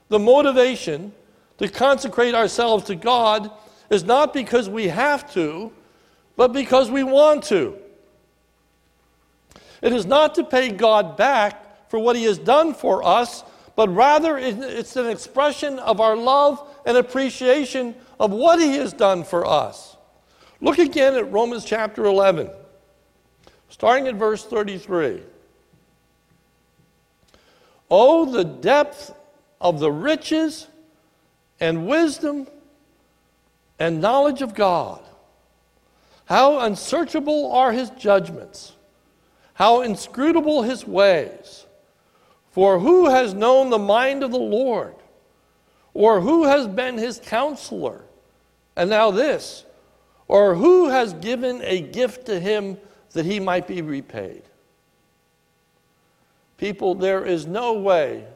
the 0.09 0.21
motivation 0.21 1.13
to 1.59 1.69
consecrate 1.69 2.35
ourselves 2.35 2.85
to 2.85 2.95
God 2.95 3.51
is 3.93 4.05
not 4.05 4.33
because 4.33 4.71
we 4.71 4.89
have 4.89 5.31
to, 5.35 5.71
but 6.35 6.53
because 6.53 6.91
we 6.91 7.05
want 7.05 7.45
to. 7.45 7.77
It 9.83 9.93
is 9.93 10.07
not 10.07 10.35
to 10.37 10.45
pay 10.45 10.71
God 10.71 11.17
back 11.17 11.91
for 11.91 11.99
what 11.99 12.17
He 12.17 12.25
has 12.25 12.39
done 12.39 12.73
for 12.73 13.05
us, 13.05 13.45
but 13.77 13.95
rather 13.95 14.39
it's 14.39 14.97
an 14.97 15.09
expression 15.09 15.79
of 15.79 16.01
our 16.01 16.17
love 16.17 16.67
and 16.87 16.97
appreciation 16.97 17.95
of 18.19 18.31
what 18.31 18.59
He 18.59 18.77
has 18.77 18.95
done 18.95 19.25
for 19.25 19.45
us. 19.47 19.97
Look 20.63 20.79
again 20.79 21.15
at 21.15 21.31
Romans 21.31 21.65
chapter 21.65 22.07
11, 22.07 22.49
starting 23.69 24.09
at 24.09 24.15
verse 24.15 24.45
33. 24.45 25.21
Oh, 27.91 28.25
the 28.25 28.45
depth 28.45 29.15
of 29.61 29.81
the 29.81 29.93
riches 29.93 30.67
and 31.61 31.87
wisdom 31.87 32.47
and 33.83 34.01
knowledge 34.01 34.43
of 34.43 34.55
God. 34.55 35.03
How 36.27 36.61
unsearchable 36.61 37.51
are 37.51 37.73
his 37.73 37.91
judgments, 37.91 38.77
how 39.55 39.81
inscrutable 39.81 40.63
his 40.63 40.87
ways. 40.87 41.67
For 42.53 42.79
who 42.79 43.11
has 43.11 43.35
known 43.35 43.71
the 43.71 43.81
mind 43.81 44.23
of 44.23 44.31
the 44.31 44.39
Lord? 44.39 44.95
Or 45.95 46.21
who 46.21 46.45
has 46.45 46.69
been 46.69 46.97
his 46.97 47.21
counselor? 47.25 48.05
And 48.77 48.89
now 48.89 49.11
this, 49.11 49.65
or 50.29 50.55
who 50.55 50.89
has 50.89 51.15
given 51.15 51.61
a 51.65 51.81
gift 51.81 52.27
to 52.27 52.39
him 52.39 52.79
that 53.15 53.27
he 53.27 53.41
might 53.41 53.67
be 53.67 53.83
repaid? 53.83 54.43
People, 56.57 56.95
there 56.95 57.25
is 57.25 57.49
no 57.49 57.73
way 57.73 58.27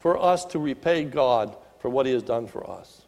for 0.00 0.20
us 0.20 0.44
to 0.46 0.58
repay 0.58 1.04
God 1.04 1.56
for 1.78 1.88
what 1.88 2.04
he 2.04 2.12
has 2.12 2.24
done 2.24 2.48
for 2.48 2.68
us. 2.68 3.02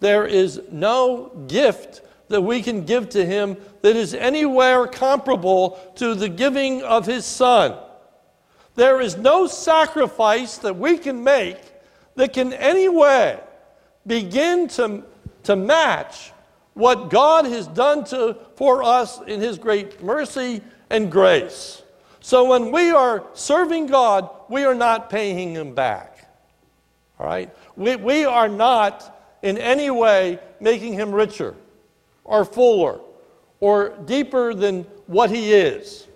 There 0.00 0.26
is 0.26 0.60
no 0.70 1.44
gift 1.48 2.02
that 2.28 2.42
we 2.42 2.62
can 2.62 2.84
give 2.84 3.08
to 3.10 3.24
him 3.24 3.56
that 3.82 3.96
is 3.96 4.14
anywhere 4.14 4.86
comparable 4.86 5.78
to 5.96 6.14
the 6.14 6.28
giving 6.28 6.82
of 6.82 7.06
his 7.06 7.24
son. 7.24 7.76
There 8.74 9.00
is 9.00 9.16
no 9.16 9.46
sacrifice 9.46 10.58
that 10.58 10.76
we 10.76 10.98
can 10.98 11.24
make 11.24 11.58
that 12.14 12.32
can 12.32 12.52
anyway 12.52 13.40
begin 14.06 14.68
to, 14.68 15.02
to 15.44 15.56
match 15.56 16.32
what 16.74 17.10
God 17.10 17.44
has 17.46 17.66
done 17.66 18.04
to, 18.04 18.36
for 18.54 18.84
us 18.84 19.20
in 19.22 19.40
his 19.40 19.58
great 19.58 20.02
mercy 20.02 20.60
and 20.90 21.10
grace. 21.10 21.82
So 22.20 22.44
when 22.44 22.70
we 22.70 22.90
are 22.90 23.24
serving 23.34 23.86
God, 23.86 24.30
we 24.48 24.64
are 24.64 24.74
not 24.74 25.10
paying 25.10 25.54
him 25.54 25.74
back. 25.74 26.28
All 27.18 27.26
right? 27.26 27.52
We, 27.76 27.96
we 27.96 28.24
are 28.24 28.48
not 28.48 29.17
in 29.42 29.58
any 29.58 29.90
way 29.90 30.38
making 30.60 30.94
him 30.94 31.12
richer 31.12 31.54
or 32.24 32.44
fuller 32.44 33.00
or 33.60 33.90
deeper 34.04 34.54
than 34.54 34.82
what 35.06 35.30
he 35.30 35.52
is. 35.52 36.06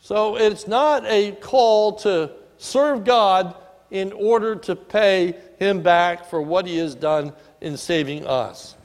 So 0.00 0.36
it's 0.36 0.66
not 0.66 1.04
a 1.06 1.32
call 1.32 1.92
to 2.00 2.30
serve 2.56 3.04
God 3.04 3.56
in 3.90 4.12
order 4.12 4.54
to 4.56 4.76
pay 4.76 5.34
him 5.58 5.82
back 5.82 6.26
for 6.26 6.40
what 6.40 6.66
he 6.66 6.78
has 6.78 6.94
done 6.94 7.32
in 7.60 7.76
saving 7.76 8.26
us. 8.26 8.76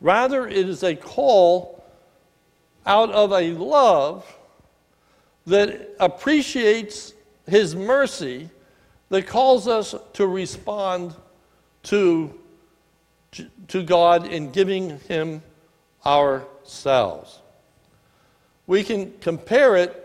Rather, 0.00 0.46
it 0.48 0.68
is 0.68 0.82
a 0.82 0.96
call 0.96 1.84
out 2.84 3.10
of 3.10 3.32
a 3.32 3.52
love 3.52 4.26
that 5.46 5.94
appreciates 6.00 7.14
His 7.46 7.74
mercy 7.74 8.50
that 9.08 9.26
calls 9.26 9.68
us 9.68 9.94
to 10.14 10.26
respond 10.26 11.14
to, 11.84 12.32
to 13.68 13.82
God 13.82 14.26
in 14.26 14.50
giving 14.50 14.98
Him 15.00 15.42
ourselves. 16.04 17.38
We 18.66 18.84
can 18.84 19.12
compare 19.20 19.76
it 19.76 19.98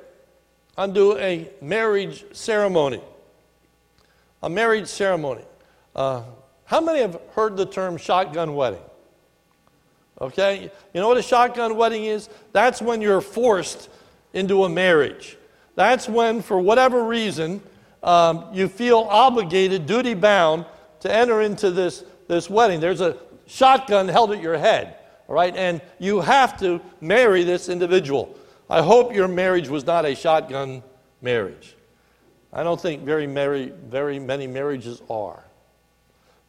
unto 0.78 1.18
a 1.18 1.50
marriage 1.62 2.26
ceremony. 2.36 3.02
A 4.44 4.50
marriage 4.50 4.88
ceremony. 4.88 5.44
Uh, 5.96 6.24
how 6.66 6.82
many 6.82 7.00
have 7.00 7.20
heard 7.34 7.58
the 7.58 7.66
term 7.66 7.98
shotgun 7.98 8.56
wedding? 8.56 8.82
Okay? 10.20 10.72
You 10.94 11.02
know 11.02 11.08
what 11.08 11.18
a 11.18 11.22
shotgun 11.22 11.76
wedding 11.76 12.06
is? 12.06 12.30
That's 12.52 12.82
when 12.82 13.02
you're 13.02 13.22
forced 13.22 13.90
into 14.34 14.64
a 14.64 14.70
marriage. 14.70 15.38
That's 15.76 16.10
when, 16.10 16.42
for 16.42 16.60
whatever 16.60 17.04
reason, 17.04 17.62
um, 18.04 18.46
you 18.52 18.68
feel 18.68 19.00
obligated, 19.10 19.86
duty 19.86 20.14
bound, 20.14 20.66
to 21.08 21.16
enter 21.16 21.42
into 21.42 21.72
this, 21.72 22.04
this 22.28 22.50
wedding. 22.50 22.80
There's 22.80 23.02
a 23.02 23.18
shotgun 23.46 24.08
held 24.08 24.32
at 24.32 24.42
your 24.42 24.58
head, 24.58 24.98
all 25.28 25.36
right? 25.36 25.56
And 25.56 25.82
you 26.00 26.22
have 26.22 26.60
to 26.60 26.82
marry 27.02 27.44
this 27.44 27.70
individual. 27.70 28.36
I 28.70 28.82
hope 28.82 29.14
your 29.14 29.28
marriage 29.28 29.70
was 29.70 29.86
not 29.86 30.06
a 30.06 30.14
shotgun 30.14 30.84
marriage. 31.22 31.76
I 32.52 32.64
don't 32.64 32.80
think 32.80 33.04
very, 33.04 33.26
very, 33.26 33.70
very 33.70 34.20
many 34.20 34.48
marriages 34.48 35.02
are. 35.10 35.44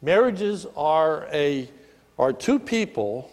Marriages 0.01 0.65
are, 0.75 1.27
a, 1.31 1.69
are 2.17 2.33
two 2.33 2.59
people 2.59 3.29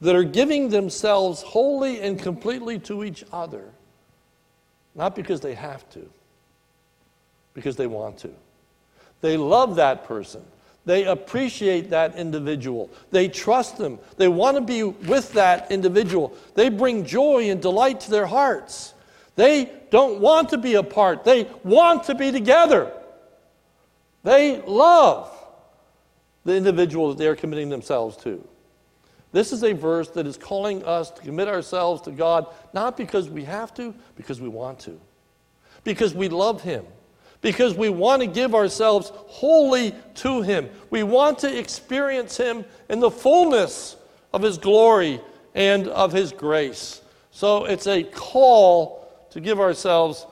that 0.00 0.14
are 0.14 0.24
giving 0.24 0.70
themselves 0.70 1.42
wholly 1.42 2.00
and 2.00 2.18
completely 2.18 2.78
to 2.80 3.04
each 3.04 3.24
other, 3.32 3.64
not 4.94 5.14
because 5.14 5.40
they 5.40 5.54
have 5.54 5.88
to, 5.90 6.08
because 7.52 7.76
they 7.76 7.86
want 7.86 8.18
to. 8.18 8.30
They 9.20 9.36
love 9.36 9.76
that 9.76 10.04
person. 10.04 10.42
They 10.86 11.04
appreciate 11.04 11.90
that 11.90 12.16
individual. 12.16 12.90
They 13.10 13.28
trust 13.28 13.76
them. 13.76 13.98
They 14.16 14.28
want 14.28 14.56
to 14.56 14.62
be 14.62 14.82
with 14.82 15.32
that 15.34 15.70
individual. 15.70 16.34
They 16.54 16.68
bring 16.68 17.04
joy 17.04 17.50
and 17.50 17.60
delight 17.60 18.00
to 18.00 18.10
their 18.10 18.26
hearts. 18.26 18.94
They 19.36 19.70
don't 19.90 20.20
want 20.20 20.50
to 20.50 20.58
be 20.58 20.74
apart, 20.74 21.24
they 21.24 21.48
want 21.64 22.04
to 22.04 22.14
be 22.14 22.32
together. 22.32 22.92
They 24.22 24.60
love 24.62 25.34
the 26.44 26.54
individual 26.56 27.10
that 27.10 27.18
they 27.18 27.26
are 27.26 27.36
committing 27.36 27.68
themselves 27.68 28.16
to. 28.18 28.46
This 29.32 29.52
is 29.52 29.62
a 29.62 29.72
verse 29.72 30.08
that 30.10 30.26
is 30.26 30.36
calling 30.36 30.84
us 30.84 31.10
to 31.10 31.22
commit 31.22 31.48
ourselves 31.48 32.02
to 32.02 32.10
God, 32.10 32.46
not 32.74 32.96
because 32.96 33.30
we 33.30 33.44
have 33.44 33.72
to, 33.74 33.94
because 34.16 34.40
we 34.40 34.48
want 34.48 34.80
to, 34.80 35.00
because 35.84 36.14
we 36.14 36.28
love 36.28 36.62
Him 36.62 36.84
because 37.40 37.74
we 37.74 37.88
want 37.88 38.22
to 38.22 38.26
give 38.26 38.54
ourselves 38.54 39.10
wholly 39.14 39.94
to 40.16 40.42
Him. 40.42 40.68
We 40.90 41.02
want 41.02 41.38
to 41.40 41.58
experience 41.58 42.36
Him 42.36 42.64
in 42.88 43.00
the 43.00 43.10
fullness 43.10 43.96
of 44.32 44.42
His 44.42 44.58
glory 44.58 45.20
and 45.54 45.88
of 45.88 46.12
His 46.12 46.32
grace. 46.32 47.00
So 47.30 47.64
it's 47.64 47.86
a 47.86 48.02
call 48.02 49.08
to 49.30 49.40
give 49.40 49.60
ourselves 49.60 50.26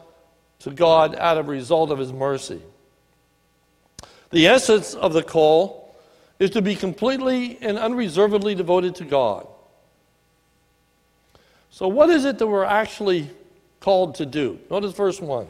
to 0.61 0.71
God 0.71 1.17
out 1.17 1.39
of 1.39 1.49
result 1.49 1.91
of 1.91 1.99
His 1.99 2.13
mercy. 2.13 2.61
The 4.31 4.47
essence 4.47 4.95
of 4.95 5.13
the 5.15 5.23
call 5.23 5.95
is 6.39 6.51
to 6.51 6.63
be 6.63 6.77
completely 6.77 7.59
and 7.61 7.79
unreservedly 7.79 8.55
devoted 8.55 8.95
to 8.97 9.05
God. 9.05 9.47
So, 11.71 11.89
what 11.89 12.11
is 12.11 12.25
it 12.25 12.39
that 12.39 12.47
we're 12.47 12.65
actually 12.65 13.31
called 13.81 14.17
to 14.17 14.27
do? 14.27 14.59
Notice 14.71 14.93
verse 14.93 15.21
1. 15.21 15.47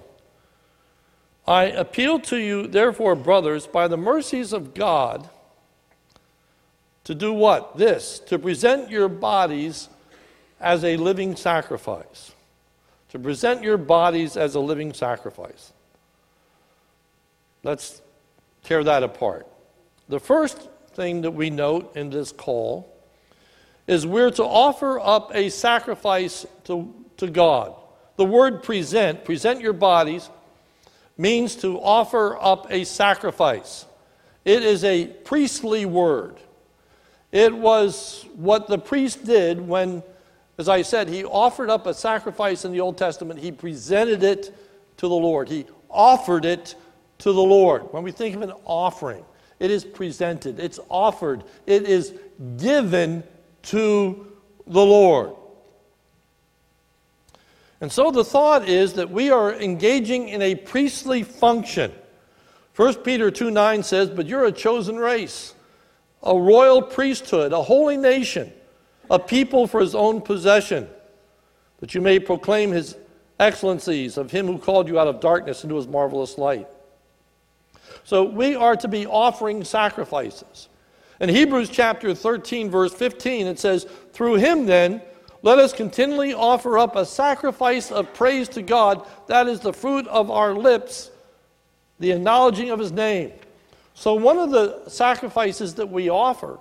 I 1.49 1.65
appeal 1.65 2.21
to 2.21 2.37
you, 2.37 2.67
therefore, 2.67 3.15
brothers, 3.15 3.67
by 3.67 3.89
the 3.89 3.97
mercies 3.97 4.53
of 4.53 4.75
God, 4.75 5.31
to 7.05 7.15
do 7.15 7.33
what? 7.33 7.79
This, 7.79 8.19
to 8.27 8.39
present 8.39 8.91
your 8.91 9.09
bodies 9.09 9.89
as 10.61 10.85
a 10.85 10.99
living 10.99 11.37
sacrifice. 11.37 12.33
To 13.13 13.19
present 13.19 13.63
your 13.63 13.79
bodies 13.79 14.37
as 14.37 14.57
a 14.57 14.61
living 14.61 14.93
sacrifice. 14.93 15.73
Let's 17.63 18.03
tear 18.63 18.85
that 18.85 19.03
apart. 19.03 19.47
The 20.11 20.21
first 20.21 20.69
thing 20.93 21.23
that 21.23 21.31
we 21.31 21.49
note 21.49 21.97
in 21.97 22.11
this 22.11 22.31
call 22.31 22.95
is 23.87 24.07
we're 24.07 24.33
to 24.33 24.45
offer 24.45 25.01
up 25.01 25.35
a 25.35 25.49
sacrifice 25.49 26.45
to, 26.65 26.95
to 27.17 27.27
God. 27.27 27.75
The 28.17 28.27
word 28.27 28.63
present, 28.63 29.25
present 29.25 29.63
your 29.63 29.73
bodies, 29.73 30.29
means 31.19 31.57
to 31.57 31.79
offer 31.81 32.39
up 32.41 32.69
a 32.71 32.85
sacrifice. 32.85 33.85
It 34.45 34.63
is 34.63 34.85
a 34.85 35.09
priestly 35.09 35.85
word. 35.85 36.37
It 37.33 37.55
was 37.55 38.25
what 38.35 38.69
the 38.69 38.79
priest 38.79 39.25
did 39.25 39.61
when, 39.61 40.03
as 40.57 40.69
I 40.69 40.83
said, 40.83 41.09
he 41.09 41.25
offered 41.25 41.69
up 41.69 41.87
a 41.87 41.93
sacrifice 41.93 42.65
in 42.65 42.73
the 42.73 42.81
Old 42.81 42.97
Testament. 42.97 43.41
He 43.41 43.53
presented 43.53 44.23
it 44.23 44.57
to 44.97 45.09
the 45.09 45.15
Lord. 45.15 45.49
He 45.49 45.67
offered 45.91 46.45
it 46.45 46.77
to 47.19 47.33
the 47.33 47.43
Lord. 47.43 47.93
When 47.93 48.03
we 48.03 48.13
think 48.13 48.37
of 48.37 48.43
an 48.43 48.53
offering, 48.65 49.25
it 49.59 49.71
is 49.71 49.85
presented, 49.85 50.61
it's 50.61 50.79
offered, 50.89 51.43
it 51.67 51.83
is 51.83 52.15
given 52.57 53.25
to 53.63 54.33
the 54.67 54.85
Lord. 54.85 55.35
And 57.81 57.93
so 57.93 58.11
the 58.11 58.25
thought 58.25 58.69
is 58.69 58.95
that 58.95 59.11
we 59.11 59.31
are 59.31 59.55
engaging 59.55 60.29
in 60.29 60.43
a 60.43 60.55
priestly 60.55 61.23
function. 61.23 61.93
1 62.75 62.97
Peter 62.97 63.31
2 63.31 63.51
9 63.51 63.83
says, 63.83 64.11
But 64.11 64.27
you're 64.27 64.45
a 64.45 64.53
chosen 64.53 64.97
race, 64.97 65.55
a 66.23 66.37
royal 66.37 66.83
priesthood, 66.83 67.53
a 67.53 67.63
holy 67.63 67.97
nation, 67.97 68.53
a 69.11 69.19
people 69.19 69.67
for 69.67 69.81
his 69.81 69.95
own 69.95 70.21
possession, 70.21 70.89
that 71.81 71.95
you 71.95 72.01
may 72.01 72.19
proclaim 72.19 72.73
his 72.73 72.97
excellencies 73.39 74.19
of 74.19 74.31
him 74.31 74.47
who 74.47 74.59
called 74.59 74.89
you 74.89 74.99
out 74.99 75.07
of 75.07 75.21
darkness 75.21 75.63
into 75.63 75.77
his 75.77 75.87
marvelous 75.87 76.39
light. 76.39 76.67
So 78.05 78.25
we 78.25 78.55
are 78.55 78.77
to 78.77 78.89
be 78.89 79.07
offering 79.07 79.65
sacrifices. 79.65 80.69
In 81.21 81.29
Hebrews 81.29 81.69
chapter 81.69 82.15
13, 82.15 82.71
verse 82.71 82.95
15, 82.95 83.47
it 83.47 83.59
says, 83.59 83.87
Through 84.13 84.37
him 84.37 84.67
then, 84.67 85.03
let 85.43 85.59
us 85.59 85.73
continually 85.73 86.35
offer 86.35 86.79
up 86.79 86.97
a 86.97 87.07
sacrifice 87.07 87.93
of 87.93 88.13
praise 88.13 88.49
to 88.51 88.63
God. 88.63 89.07
That 89.29 89.47
is 89.47 89.61
the 89.61 89.73
fruit 89.73 90.07
of 90.09 90.31
our 90.31 90.55
lips, 90.55 91.11
the 92.01 92.13
acknowledging 92.13 92.71
of 92.71 92.79
His 92.79 92.93
name. 92.93 93.33
So, 93.95 94.15
one 94.15 94.39
of 94.39 94.51
the 94.51 94.89
sacrifices 94.89 95.75
that 95.75 95.89
we 95.89 96.09
offer 96.11 96.59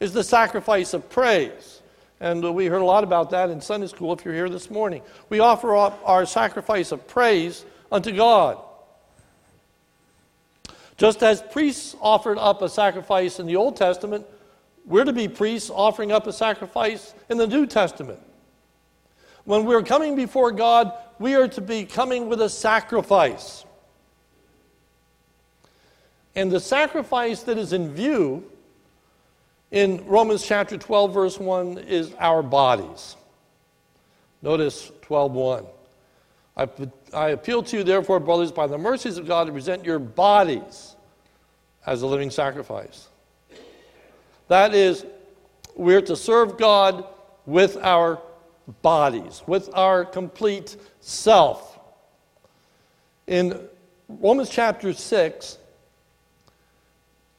is 0.00 0.12
the 0.12 0.24
sacrifice 0.24 0.94
of 0.94 1.08
praise. 1.08 1.80
And 2.20 2.54
we 2.54 2.66
heard 2.66 2.82
a 2.82 2.86
lot 2.86 3.04
about 3.04 3.30
that 3.30 3.50
in 3.50 3.60
Sunday 3.60 3.86
school 3.86 4.12
if 4.12 4.24
you're 4.24 4.34
here 4.34 4.48
this 4.48 4.70
morning. 4.70 5.02
We 5.28 5.40
offer 5.40 5.76
up 5.76 6.00
our 6.04 6.24
sacrifice 6.26 6.92
of 6.92 7.06
praise 7.06 7.64
unto 7.90 8.12
God. 8.12 8.58
Just 10.96 11.22
as 11.22 11.42
priests 11.42 11.96
offered 12.00 12.38
up 12.38 12.62
a 12.62 12.68
sacrifice 12.68 13.40
in 13.40 13.46
the 13.46 13.56
Old 13.56 13.76
Testament, 13.76 14.26
we're 14.86 15.04
to 15.04 15.12
be 15.12 15.28
priests 15.28 15.70
offering 15.70 16.12
up 16.12 16.26
a 16.26 16.32
sacrifice 16.32 17.14
in 17.28 17.38
the 17.38 17.46
New 17.46 17.66
Testament. 17.66 18.20
When 19.44 19.64
we're 19.64 19.82
coming 19.82 20.16
before 20.16 20.52
God, 20.52 20.92
we 21.18 21.34
are 21.34 21.48
to 21.48 21.60
be 21.60 21.84
coming 21.84 22.28
with 22.28 22.40
a 22.40 22.48
sacrifice. 22.48 23.64
And 26.34 26.50
the 26.50 26.60
sacrifice 26.60 27.42
that 27.42 27.58
is 27.58 27.72
in 27.72 27.94
view 27.94 28.50
in 29.70 30.04
Romans 30.06 30.44
chapter 30.44 30.76
12, 30.76 31.14
verse 31.14 31.38
1, 31.38 31.78
is 31.78 32.14
our 32.18 32.42
bodies. 32.42 33.16
Notice 34.42 34.92
12:1. 35.02 35.66
I, 36.56 36.68
I 37.12 37.30
appeal 37.30 37.62
to 37.64 37.78
you, 37.78 37.84
therefore, 37.84 38.20
brothers, 38.20 38.52
by 38.52 38.66
the 38.66 38.78
mercies 38.78 39.18
of 39.18 39.26
God, 39.26 39.46
to 39.46 39.52
present 39.52 39.84
your 39.84 39.98
bodies 39.98 40.94
as 41.86 42.02
a 42.02 42.06
living 42.06 42.30
sacrifice. 42.30 43.08
That 44.48 44.74
is, 44.74 45.04
we're 45.74 46.02
to 46.02 46.16
serve 46.16 46.58
God 46.58 47.04
with 47.46 47.76
our 47.78 48.20
bodies, 48.82 49.42
with 49.46 49.70
our 49.74 50.04
complete 50.04 50.76
self. 51.00 51.78
In 53.26 53.60
Romans 54.08 54.50
chapter 54.50 54.92
6, 54.92 55.58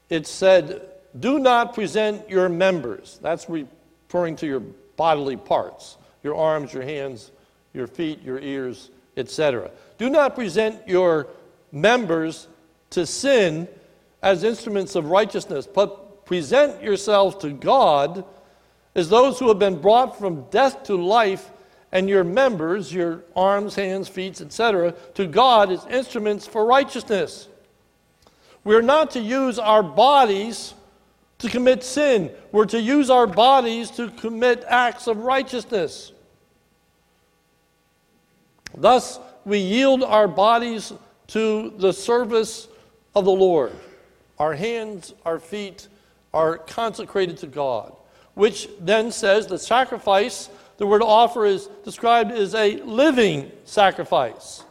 it 0.09 0.27
said, 0.27 0.81
Do 1.19 1.39
not 1.39 1.73
present 1.73 2.29
your 2.29 2.49
members. 2.49 3.19
That's 3.21 3.47
referring 3.49 4.35
to 4.37 4.47
your 4.47 4.61
bodily 4.97 5.37
parts 5.37 5.97
your 6.23 6.35
arms, 6.35 6.73
your 6.73 6.81
hands, 6.81 7.31
your 7.71 7.85
feet, 7.85 8.19
your 8.23 8.39
ears, 8.39 8.89
etc. 9.15 9.69
Do 9.99 10.09
not 10.09 10.33
present 10.33 10.87
your 10.87 11.27
members 11.71 12.47
to 12.89 13.05
sin 13.05 13.67
as 14.23 14.43
instruments 14.43 14.95
of 14.95 15.05
righteousness, 15.11 15.67
but 15.67 16.04
present 16.25 16.81
yourselves 16.81 17.35
to 17.37 17.51
God 17.51 18.25
as 18.95 19.09
those 19.09 19.39
who 19.39 19.49
have 19.49 19.59
been 19.59 19.81
brought 19.81 20.17
from 20.17 20.45
death 20.49 20.83
to 20.83 20.95
life, 20.95 21.51
and 21.91 22.09
your 22.09 22.23
members, 22.25 22.93
your 22.93 23.23
arms, 23.35 23.75
hands, 23.75 24.09
feet, 24.09 24.41
etc., 24.41 24.93
to 25.13 25.25
God 25.25 25.71
as 25.71 25.85
instruments 25.85 26.45
for 26.45 26.65
righteousness. 26.65 27.47
We're 28.65 28.81
not 28.81 29.11
to 29.11 29.21
use 29.21 29.59
our 29.59 29.83
bodies 29.83 30.73
to 31.37 31.49
commit 31.49 31.83
sin. 31.83 32.31
We're 32.51 32.65
to 32.65 32.81
use 32.81 33.09
our 33.09 33.27
bodies 33.27 33.91
to 33.91 34.09
commit 34.09 34.65
acts 34.67 35.07
of 35.07 35.19
righteousness. 35.19 36.11
Thus, 38.75 39.19
we 39.45 39.59
yield 39.59 40.03
our 40.03 40.27
bodies 40.27 40.91
to 41.27 41.73
the 41.77 41.93
service 41.93 42.67
of 43.15 43.23
the 43.23 43.31
Lord. 43.31 43.71
Our 44.37 44.53
hands, 44.53 45.13
our 45.25 45.39
feet 45.39 45.87
are 46.35 46.57
consecrated 46.57 47.37
to 47.37 47.47
God, 47.47 47.95
which 48.33 48.67
then 48.81 49.11
says 49.11 49.47
the 49.47 49.57
sacrifice, 49.57 50.49
the 50.77 50.85
word 50.85 51.01
offer 51.01 51.45
is 51.45 51.67
described 51.85 52.31
as 52.31 52.53
a 52.53 52.75
living 52.81 53.51
sacrifice. 53.63 54.63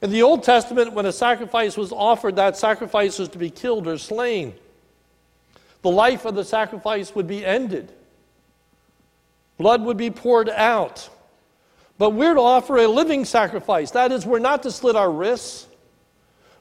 In 0.00 0.10
the 0.10 0.22
Old 0.22 0.42
Testament, 0.42 0.94
when 0.94 1.04
a 1.04 1.12
sacrifice 1.12 1.76
was 1.76 1.92
offered, 1.92 2.36
that 2.36 2.56
sacrifice 2.56 3.18
was 3.18 3.28
to 3.30 3.38
be 3.38 3.50
killed 3.50 3.86
or 3.86 3.98
slain. 3.98 4.54
The 5.82 5.90
life 5.90 6.24
of 6.24 6.34
the 6.34 6.44
sacrifice 6.44 7.14
would 7.14 7.26
be 7.26 7.44
ended, 7.44 7.92
blood 9.58 9.82
would 9.82 9.98
be 9.98 10.10
poured 10.10 10.48
out. 10.48 11.10
But 11.98 12.10
we're 12.10 12.34
to 12.34 12.40
offer 12.40 12.76
a 12.76 12.86
living 12.86 13.24
sacrifice. 13.24 13.92
That 13.92 14.12
is, 14.12 14.26
we're 14.26 14.38
not 14.38 14.62
to 14.64 14.70
slit 14.70 14.96
our 14.96 15.10
wrists. 15.10 15.66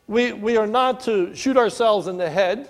We, 0.07 0.31
we 0.31 0.55
are 0.55 0.67
not 0.67 1.01
to 1.01 1.35
shoot 1.35 1.57
ourselves 1.57 2.07
in 2.07 2.15
the 2.15 2.29
head. 2.29 2.69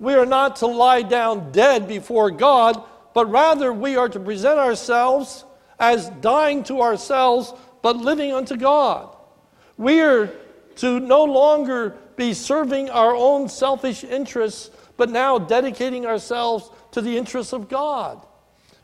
We 0.00 0.14
are 0.14 0.26
not 0.26 0.56
to 0.56 0.66
lie 0.66 1.02
down 1.02 1.52
dead 1.52 1.86
before 1.86 2.30
God, 2.30 2.82
but 3.12 3.30
rather 3.30 3.70
we 3.70 3.96
are 3.96 4.08
to 4.08 4.18
present 4.18 4.58
ourselves 4.58 5.44
as 5.78 6.08
dying 6.20 6.64
to 6.64 6.80
ourselves, 6.80 7.52
but 7.82 7.96
living 7.96 8.32
unto 8.32 8.56
God. 8.56 9.14
We 9.76 10.00
are 10.00 10.30
to 10.76 11.00
no 11.00 11.24
longer 11.24 11.96
be 12.16 12.32
serving 12.32 12.88
our 12.88 13.14
own 13.14 13.48
selfish 13.50 14.02
interests, 14.02 14.70
but 14.96 15.10
now 15.10 15.38
dedicating 15.38 16.06
ourselves 16.06 16.70
to 16.92 17.02
the 17.02 17.16
interests 17.16 17.52
of 17.52 17.68
God. 17.68 18.24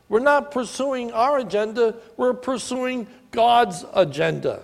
We're 0.09 0.19
not 0.19 0.51
pursuing 0.51 1.11
our 1.11 1.39
agenda, 1.39 1.95
we're 2.15 2.33
pursuing 2.33 3.07
God's 3.31 3.83
agenda. 3.93 4.61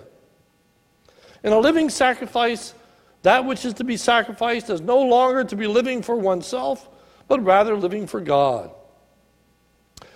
In 1.44 1.52
a 1.52 1.60
living 1.60 1.90
sacrifice, 1.90 2.76
that 3.24 3.46
which 3.46 3.66
is 3.66 3.74
to 3.76 3.84
be 3.84 3.98
sacrificed 3.98 4.70
is 4.70 4.82
no 4.82 5.02
longer 5.02 5.44
to 5.44 5.56
be 5.56 5.68
living 5.68 6.02
for 6.02 6.16
oneself, 6.16 6.88
but 7.28 7.44
rather 7.44 7.76
living 7.76 8.06
for 8.06 8.22
God. 8.22 8.72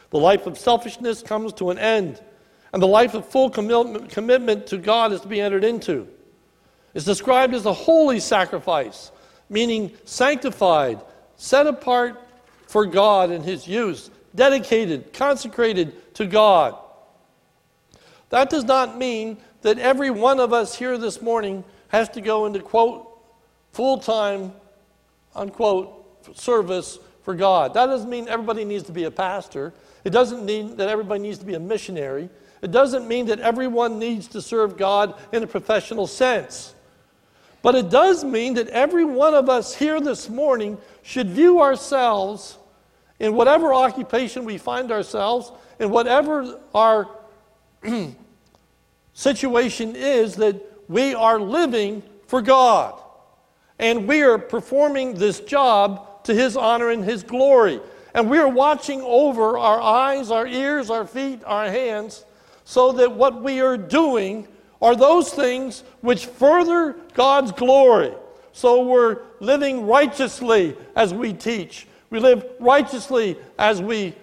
The 0.10 0.20
life 0.20 0.46
of 0.46 0.58
selfishness 0.58 1.22
comes 1.22 1.54
to 1.54 1.70
an 1.70 1.80
end, 1.80 2.22
and 2.72 2.82
the 2.82 2.88
life 2.88 3.14
of 3.14 3.28
full 3.28 3.50
commitment 3.50 4.68
to 4.68 4.78
God 4.78 5.12
is 5.12 5.22
to 5.22 5.28
be 5.28 5.42
entered 5.42 5.64
into. 5.64 6.08
It's 6.94 7.06
described 7.06 7.54
as 7.54 7.66
a 7.66 7.74
holy 7.74 8.20
sacrifice, 8.20 9.12
meaning 9.50 9.92
sanctified, 10.06 11.02
set 11.36 11.68
apart 11.68 12.22
for 12.68 12.86
God 12.86 13.32
and 13.32 13.44
His 13.44 13.68
use, 13.68 14.10
dedicated, 14.36 15.14
consecrated 15.14 16.14
to 16.16 16.26
God. 16.26 16.78
That 18.30 18.50
does 18.50 18.66
not 18.66 18.98
mean 18.98 19.38
that 19.62 19.80
every 19.80 20.10
one 20.10 20.40
of 20.40 20.52
us 20.52 20.76
here 20.76 20.98
this 20.98 21.22
morning 21.22 21.64
has 21.90 22.10
to 22.10 22.22
go 22.22 22.46
into, 22.46 22.60
quote, 22.60 23.08
full 23.72 23.98
time, 23.98 24.52
unquote, 25.36 26.38
service 26.38 27.00
for 27.24 27.36
God. 27.36 27.74
That 27.74 27.88
doesn't 27.88 28.10
mean 28.10 28.28
everybody 28.28 28.66
needs 28.66 28.84
to 28.86 28.92
be 28.92 29.04
a 29.06 29.12
pastor. 29.12 29.74
It 30.04 30.12
doesn't 30.12 30.46
mean 30.46 30.78
that 30.78 30.90
everybody 30.90 31.22
needs 31.22 31.38
to 31.40 31.46
be 31.46 31.56
a 31.56 31.60
missionary. 31.60 32.30
It 32.62 32.72
doesn't 32.72 33.08
mean 33.08 33.28
that 33.28 33.40
everyone 33.40 34.00
needs 34.00 34.28
to 34.30 34.42
serve 34.42 34.78
God 34.78 35.14
in 35.32 35.44
a 35.44 35.48
professional 35.48 36.08
sense. 36.08 36.74
But 37.62 37.76
it 37.76 37.90
does 37.90 38.24
mean 38.24 38.54
that 38.56 38.70
every 38.70 39.06
one 39.06 39.34
of 39.34 39.50
us 39.50 39.76
here 39.76 40.00
this 40.00 40.30
morning 40.30 40.78
should 41.04 41.30
view 41.30 41.62
ourselves 41.62 42.58
in 43.20 43.34
whatever 43.34 43.74
occupation 43.74 44.46
we 44.46 44.58
find 44.58 44.92
ourselves, 44.92 45.52
in 45.80 45.90
whatever 45.90 46.60
our 46.74 47.10
situation 49.14 49.96
is, 49.96 50.36
that 50.36 50.62
we 50.88 51.14
are 51.14 51.40
living 51.40 52.04
for 52.28 52.42
God. 52.42 53.02
And 53.80 54.08
we 54.08 54.22
are 54.24 54.38
performing 54.38 55.16
this 55.16 55.40
job 55.40 56.24
to 56.24 56.34
His 56.34 56.58
honor 56.58 56.90
and 56.90 57.04
His 57.04 57.24
glory. 57.24 57.80
And 58.14 58.30
we 58.30 58.40
are 58.40 58.50
watching 58.50 59.02
over 59.02 59.58
our 59.58 59.80
eyes, 59.80 60.32
our 60.32 60.48
ears, 60.48 60.90
our 60.90 61.06
feet, 61.06 61.42
our 61.46 61.70
hands, 61.70 62.26
so 62.66 62.92
that 62.94 63.12
what 63.12 63.42
we 63.42 63.62
are 63.62 63.78
doing 63.78 64.48
are 64.82 64.96
those 64.96 65.32
things 65.32 65.84
which 66.02 66.26
further 66.26 66.94
God's 67.14 67.52
glory. 67.52 68.14
So 68.54 68.84
we're 68.84 69.22
living 69.40 69.86
righteously 69.86 70.76
as 70.96 71.14
we 71.14 71.34
teach. 71.34 71.88
We 72.10 72.20
live 72.20 72.46
righteously 72.60 73.38
as 73.60 73.82
we 73.82 74.16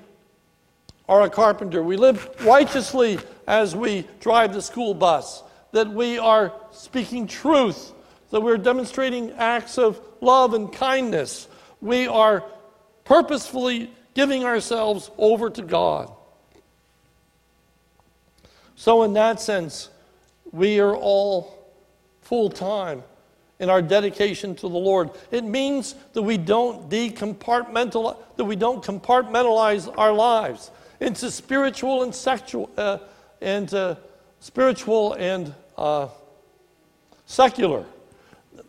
are 1.08 1.22
a 1.22 1.30
carpenter. 1.30 1.82
We 1.82 1.96
live 1.96 2.28
righteously 2.44 3.18
as 3.46 3.76
we 3.76 4.06
drive 4.20 4.54
the 4.54 4.62
school 4.62 4.94
bus. 4.94 5.42
That 5.74 5.90
we 5.90 6.18
are 6.18 6.52
speaking 6.70 7.26
truth. 7.26 7.92
That 8.30 8.40
we're 8.40 8.58
demonstrating 8.58 9.32
acts 9.32 9.76
of 9.76 10.00
love 10.20 10.54
and 10.54 10.72
kindness. 10.72 11.48
We 11.80 12.06
are 12.06 12.44
purposefully 13.04 13.90
giving 14.14 14.44
ourselves 14.44 15.10
over 15.18 15.50
to 15.50 15.62
God. 15.62 16.10
So, 18.76 19.02
in 19.02 19.12
that 19.14 19.40
sense, 19.40 19.90
we 20.52 20.78
are 20.78 20.94
all 20.94 21.72
full 22.22 22.50
time 22.50 23.02
in 23.58 23.68
our 23.68 23.82
dedication 23.82 24.54
to 24.54 24.68
the 24.68 24.78
Lord. 24.78 25.10
It 25.30 25.42
means 25.44 25.94
that 26.12 26.22
we 26.22 26.36
don't 26.36 26.88
decompartmentalize, 26.88 28.16
that 28.36 28.44
we 28.44 28.56
don't 28.56 28.84
compartmentalize 28.84 29.92
our 29.98 30.12
lives 30.12 30.70
into 31.00 31.30
spiritual 31.30 32.04
and 32.04 32.14
sexual, 32.14 32.70
uh, 32.76 32.98
and 33.40 33.72
uh, 33.74 33.96
spiritual 34.40 35.14
and 35.14 35.54
uh, 35.76 36.08
secular. 37.26 37.84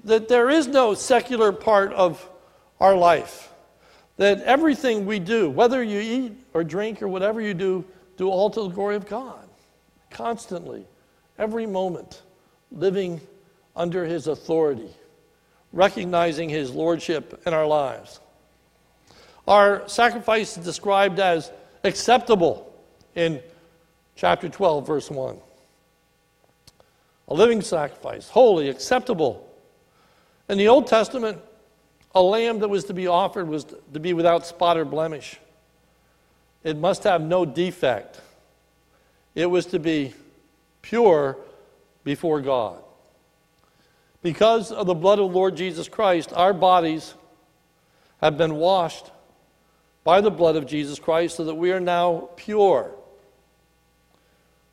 That 0.04 0.28
there 0.28 0.50
is 0.50 0.68
no 0.68 0.94
secular 0.94 1.52
part 1.52 1.94
of 1.94 2.28
our 2.80 2.96
life. 2.96 3.52
That 4.18 4.42
everything 4.42 5.06
we 5.06 5.20
do, 5.20 5.50
whether 5.50 5.84
you 5.84 6.00
eat 6.00 6.34
or 6.54 6.64
drink 6.64 7.02
or 7.02 7.08
whatever 7.08 7.42
you 7.42 7.54
do, 7.54 7.86
do 8.18 8.30
all 8.30 8.50
to 8.50 8.64
the 8.64 8.70
glory 8.70 8.96
of 8.96 9.08
God. 9.08 9.48
Constantly, 10.10 10.86
every 11.38 11.66
moment, 11.66 12.22
living 12.72 13.20
under 13.76 14.06
his 14.06 14.28
authority, 14.28 14.90
recognizing 15.74 16.48
his 16.48 16.72
lordship 16.72 17.42
in 17.46 17.54
our 17.54 17.66
lives. 17.68 18.20
Our 19.48 19.88
sacrifice 19.88 20.58
is 20.58 20.64
described 20.64 21.20
as 21.20 21.52
acceptable 21.84 22.74
in 23.16 23.42
chapter 24.16 24.50
12, 24.50 24.88
verse 24.88 25.12
1. 25.12 25.38
A 27.28 27.34
living 27.34 27.62
sacrifice, 27.62 28.30
holy, 28.30 28.70
acceptable. 28.70 29.48
In 30.48 30.58
the 30.58 30.68
Old 30.68 30.88
Testament, 30.88 31.40
a 32.14 32.22
lamb 32.22 32.60
that 32.60 32.70
was 32.70 32.86
to 32.86 32.94
be 32.94 33.08
offered 33.08 33.48
was 33.48 33.66
to 33.94 34.00
be 34.00 34.14
without 34.14 34.46
spot 34.46 34.78
or 34.78 34.86
blemish. 34.86 35.38
It 36.64 36.78
must 36.78 37.04
have 37.04 37.22
no 37.22 37.46
defect. 37.46 38.22
It 39.34 39.48
was 39.48 39.66
to 39.68 39.80
be 39.80 40.14
pure 40.82 41.38
before 42.04 42.42
God. 42.42 42.82
Because 44.22 44.72
of 44.72 44.88
the 44.88 44.96
blood 44.96 45.20
of 45.20 45.36
Lord 45.36 45.58
Jesus 45.58 45.88
Christ, 45.88 46.32
our 46.34 46.54
bodies 46.54 47.14
have 48.22 48.38
been 48.38 48.56
washed 48.56 49.12
by 50.04 50.22
the 50.22 50.32
blood 50.32 50.56
of 50.56 50.66
Jesus 50.66 51.00
Christ 51.00 51.36
so 51.36 51.46
that 51.46 51.56
we 51.56 51.72
are 51.72 51.80
now 51.80 52.30
pure. 52.36 52.92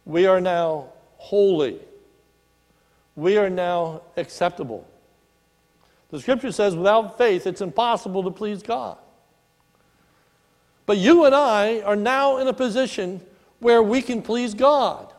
We 0.04 0.26
are 0.26 0.40
now 0.40 0.90
holy. 1.16 1.80
We 3.16 3.36
are 3.36 3.50
now 3.50 4.02
acceptable. 4.16 4.86
The 6.10 6.20
scripture 6.20 6.52
says 6.52 6.76
without 6.76 7.18
faith 7.18 7.46
it's 7.46 7.60
impossible 7.60 8.22
to 8.24 8.30
please 8.30 8.62
God. 8.62 8.98
But 10.86 10.98
you 10.98 11.24
and 11.24 11.34
I 11.34 11.80
are 11.80 11.96
now 11.96 12.38
in 12.38 12.48
a 12.48 12.52
position 12.52 13.20
where 13.60 13.82
we 13.82 14.02
can 14.02 14.22
please 14.22 14.54
God. 14.54 15.12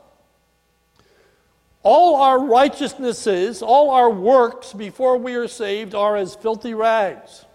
All 1.82 2.16
our 2.16 2.40
righteousnesses, 2.40 3.62
all 3.62 3.90
our 3.90 4.10
works 4.10 4.72
before 4.72 5.18
we 5.18 5.36
are 5.36 5.48
saved 5.48 5.96
are 5.96 6.16
as 6.16 6.36
filthy 6.36 6.74
rags. 6.74 7.46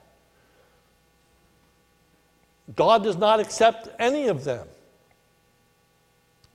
God 2.76 3.02
does 3.02 3.16
not 3.16 3.40
accept 3.40 3.88
any 3.98 4.28
of 4.28 4.44
them. 4.44 4.66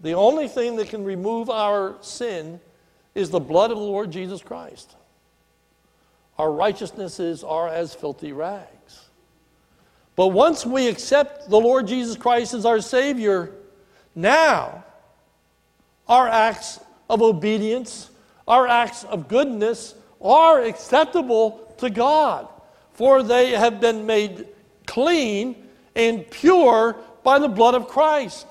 The 0.01 0.13
only 0.13 0.47
thing 0.47 0.75
that 0.75 0.89
can 0.89 1.03
remove 1.03 1.49
our 1.49 1.95
sin 2.01 2.59
is 3.15 3.29
the 3.29 3.39
blood 3.39 3.71
of 3.71 3.77
the 3.77 3.83
Lord 3.83 4.11
Jesus 4.11 4.41
Christ. 4.41 4.95
Our 6.37 6.51
righteousnesses 6.51 7.43
are 7.43 7.67
as 7.67 7.93
filthy 7.93 8.31
rags. 8.31 8.69
But 10.15 10.27
once 10.27 10.65
we 10.65 10.87
accept 10.87 11.49
the 11.49 11.59
Lord 11.59 11.87
Jesus 11.87 12.17
Christ 12.17 12.53
as 12.53 12.65
our 12.65 12.81
Savior, 12.81 13.51
now 14.15 14.83
our 16.07 16.27
acts 16.27 16.79
of 17.09 17.21
obedience, 17.21 18.09
our 18.47 18.67
acts 18.67 19.03
of 19.05 19.27
goodness 19.27 19.95
are 20.21 20.61
acceptable 20.61 21.73
to 21.77 21.89
God, 21.89 22.47
for 22.93 23.23
they 23.23 23.51
have 23.51 23.79
been 23.79 24.05
made 24.05 24.47
clean 24.85 25.67
and 25.95 26.29
pure 26.29 26.95
by 27.23 27.39
the 27.39 27.47
blood 27.47 27.75
of 27.75 27.87
Christ. 27.87 28.47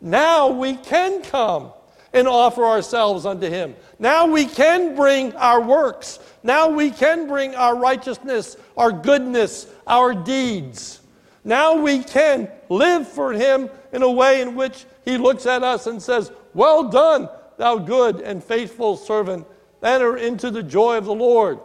Now 0.00 0.48
we 0.48 0.74
can 0.74 1.22
come 1.22 1.72
and 2.16 2.26
offer 2.26 2.64
ourselves 2.64 3.26
unto 3.26 3.48
Him. 3.48 3.76
Now 3.98 4.26
we 4.26 4.46
can 4.46 4.96
bring 4.96 5.34
our 5.34 5.60
works. 5.60 6.18
Now 6.42 6.68
we 6.68 6.90
can 6.90 7.28
bring 7.28 7.54
our 7.54 7.76
righteousness, 7.76 8.56
our 8.76 8.90
goodness, 8.90 9.66
our 9.86 10.14
deeds. 10.14 11.00
Now 11.44 11.76
we 11.76 12.02
can 12.02 12.50
live 12.68 13.06
for 13.06 13.32
Him 13.32 13.70
in 13.92 14.02
a 14.02 14.10
way 14.10 14.40
in 14.40 14.56
which 14.56 14.86
He 15.04 15.18
looks 15.18 15.46
at 15.46 15.62
us 15.62 15.86
and 15.86 16.02
says, 16.02 16.32
Well 16.54 16.88
done, 16.88 17.28
thou 17.58 17.78
good 17.78 18.20
and 18.20 18.42
faithful 18.42 18.96
servant. 18.96 19.46
Enter 19.82 20.16
into 20.16 20.50
the 20.50 20.62
joy 20.62 20.96
of 20.96 21.04
the 21.04 21.14
Lord. 21.14 21.60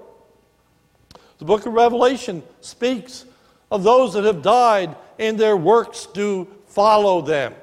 The 1.40 1.46
book 1.46 1.66
of 1.66 1.74
Revelation 1.74 2.44
speaks 2.60 3.26
of 3.72 3.84
those 3.84 4.14
that 4.14 4.26
have 4.26 4.44
died 4.44 4.96
and 5.18 5.40
their 5.40 5.58
works 5.58 6.06
do 6.06 6.48
follow 6.68 7.22
them, 7.22 7.56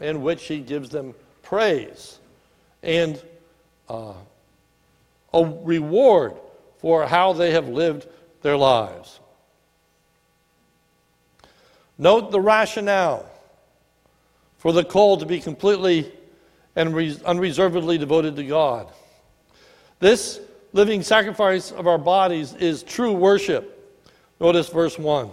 in 0.00 0.22
which 0.22 0.46
he 0.46 0.60
gives 0.60 0.88
them 0.88 1.14
praise 1.42 2.18
and 2.82 3.20
uh, 3.88 4.14
a 5.32 5.44
reward 5.62 6.34
for 6.78 7.06
how 7.06 7.32
they 7.32 7.52
have 7.52 7.68
lived 7.68 8.06
their 8.42 8.56
lives. 8.56 9.20
Note 11.98 12.30
the 12.30 12.40
rationale 12.40 13.28
for 14.56 14.72
the 14.72 14.84
call 14.84 15.18
to 15.18 15.26
be 15.26 15.40
completely 15.40 16.10
and 16.76 16.94
unreservedly 17.24 17.98
devoted 17.98 18.36
to 18.36 18.44
God. 18.44 18.90
This 19.98 20.40
living 20.72 21.02
sacrifice 21.02 21.72
of 21.72 21.86
our 21.86 21.98
bodies 21.98 22.54
is 22.54 22.82
true 22.82 23.12
worship. 23.12 23.76
Notice 24.40 24.68
verse 24.68 24.98
1. 24.98 25.30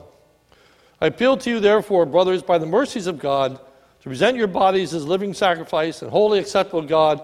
I 1.00 1.08
appeal 1.08 1.38
to 1.38 1.50
you, 1.50 1.60
therefore, 1.60 2.06
brothers, 2.06 2.42
by 2.42 2.58
the 2.58 2.66
mercies 2.66 3.08
of 3.08 3.20
God, 3.20 3.60
to 4.08 4.10
present 4.10 4.38
your 4.38 4.48
bodies 4.48 4.94
as 4.94 5.06
living 5.06 5.34
sacrifice 5.34 6.02
and 6.02 6.10
wholly 6.10 6.40
acceptable 6.40 6.82
God, 6.82 7.22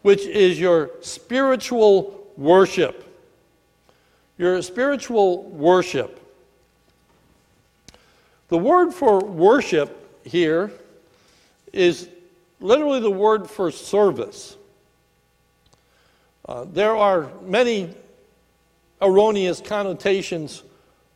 which 0.00 0.24
is 0.24 0.58
your 0.58 0.90
spiritual 1.02 2.26
worship. 2.38 3.06
Your 4.38 4.62
spiritual 4.62 5.44
worship. 5.50 6.18
The 8.48 8.56
word 8.56 8.92
for 8.92 9.20
worship 9.20 10.24
here 10.24 10.72
is 11.70 12.08
literally 12.60 13.00
the 13.00 13.10
word 13.10 13.48
for 13.50 13.70
service. 13.70 14.56
Uh, 16.48 16.64
there 16.64 16.96
are 16.96 17.28
many 17.42 17.94
erroneous 19.02 19.60
connotations 19.60 20.62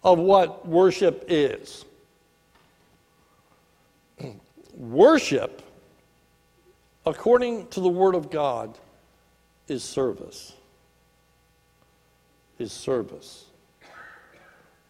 of 0.04 0.18
what 0.18 0.68
worship 0.68 1.24
is. 1.28 1.86
Worship, 4.76 5.62
according 7.04 7.66
to 7.68 7.80
the 7.80 7.88
Word 7.88 8.14
of 8.14 8.30
God, 8.30 8.78
is 9.68 9.82
service. 9.82 10.52
Is 12.58 12.72
service. 12.72 13.44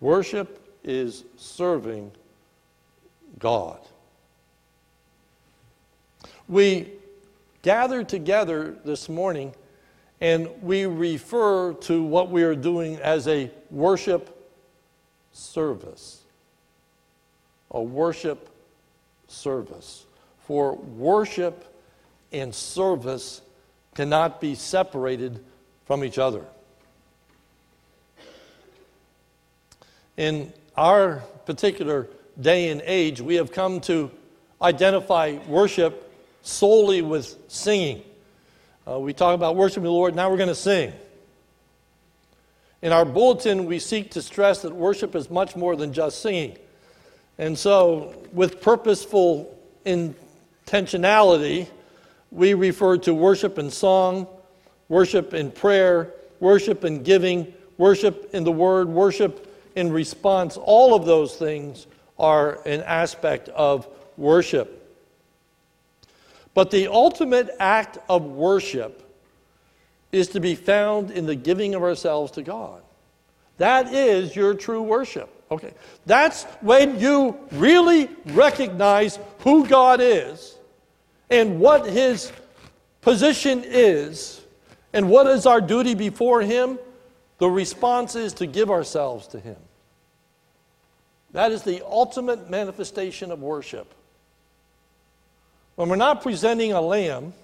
Worship 0.00 0.62
is 0.84 1.24
serving 1.36 2.12
God. 3.38 3.80
We 6.48 6.92
gather 7.62 8.04
together 8.04 8.76
this 8.84 9.08
morning 9.08 9.52
and 10.20 10.48
we 10.62 10.86
refer 10.86 11.72
to 11.74 12.02
what 12.02 12.30
we 12.30 12.42
are 12.42 12.54
doing 12.54 12.96
as 13.00 13.26
a 13.28 13.50
worship 13.70 14.50
service. 15.32 16.22
A 17.72 17.82
worship 17.82 18.48
service. 19.36 20.04
For 20.46 20.74
worship 20.74 21.64
and 22.32 22.54
service 22.54 23.40
cannot 23.94 24.40
be 24.40 24.54
separated 24.54 25.44
from 25.84 26.04
each 26.04 26.18
other. 26.18 26.44
In 30.16 30.52
our 30.76 31.22
particular 31.44 32.08
day 32.40 32.70
and 32.70 32.82
age, 32.84 33.20
we 33.20 33.36
have 33.36 33.52
come 33.52 33.80
to 33.82 34.10
identify 34.60 35.38
worship 35.46 36.12
solely 36.42 37.02
with 37.02 37.36
singing. 37.48 38.02
Uh, 38.88 38.98
we 39.00 39.12
talk 39.12 39.34
about 39.34 39.56
worshiping 39.56 39.84
the 39.84 39.90
Lord, 39.90 40.14
now 40.14 40.30
we're 40.30 40.36
going 40.36 40.48
to 40.48 40.54
sing. 40.54 40.92
In 42.82 42.92
our 42.92 43.04
bulletin, 43.04 43.66
we 43.66 43.78
seek 43.78 44.12
to 44.12 44.22
stress 44.22 44.62
that 44.62 44.74
worship 44.74 45.16
is 45.16 45.30
much 45.30 45.56
more 45.56 45.76
than 45.76 45.92
just 45.92 46.22
singing. 46.22 46.56
And 47.38 47.58
so, 47.58 48.14
with 48.32 48.60
purposeful 48.60 49.54
intentionality, 49.84 51.68
we 52.30 52.54
refer 52.54 52.98
to 52.98 53.14
worship 53.14 53.58
in 53.58 53.70
song, 53.70 54.26
worship 54.88 55.34
in 55.34 55.50
prayer, 55.50 56.12
worship 56.40 56.84
in 56.84 57.02
giving, 57.02 57.52
worship 57.78 58.30
in 58.32 58.44
the 58.44 58.52
word, 58.52 58.88
worship 58.88 59.52
in 59.74 59.92
response. 59.92 60.56
All 60.56 60.94
of 60.94 61.04
those 61.04 61.36
things 61.36 61.86
are 62.18 62.60
an 62.66 62.82
aspect 62.82 63.48
of 63.50 63.86
worship. 64.16 64.82
But 66.54 66.70
the 66.70 66.88
ultimate 66.88 67.50
act 67.60 67.98
of 68.08 68.24
worship 68.24 69.02
is 70.10 70.28
to 70.28 70.40
be 70.40 70.54
found 70.54 71.10
in 71.10 71.26
the 71.26 71.34
giving 71.34 71.74
of 71.74 71.82
ourselves 71.82 72.32
to 72.32 72.42
God. 72.42 72.80
That 73.58 73.92
is 73.92 74.34
your 74.34 74.54
true 74.54 74.82
worship. 74.82 75.30
Okay. 75.50 75.72
That's 76.06 76.44
when 76.60 76.98
you 76.98 77.38
really 77.52 78.08
recognize 78.26 79.18
who 79.40 79.66
God 79.66 80.00
is 80.00 80.56
and 81.30 81.60
what 81.60 81.86
his 81.86 82.32
position 83.00 83.62
is 83.64 84.40
and 84.92 85.08
what 85.08 85.26
is 85.28 85.46
our 85.46 85.60
duty 85.60 85.94
before 85.94 86.42
him. 86.42 86.78
The 87.38 87.48
response 87.48 88.16
is 88.16 88.32
to 88.34 88.46
give 88.46 88.70
ourselves 88.70 89.28
to 89.28 89.40
him. 89.40 89.56
That 91.32 91.52
is 91.52 91.62
the 91.62 91.84
ultimate 91.86 92.50
manifestation 92.50 93.30
of 93.30 93.40
worship. 93.40 93.92
When 95.76 95.88
we're 95.88 95.96
not 95.96 96.22
presenting 96.22 96.72
a 96.72 96.80
lamb, 96.80 97.34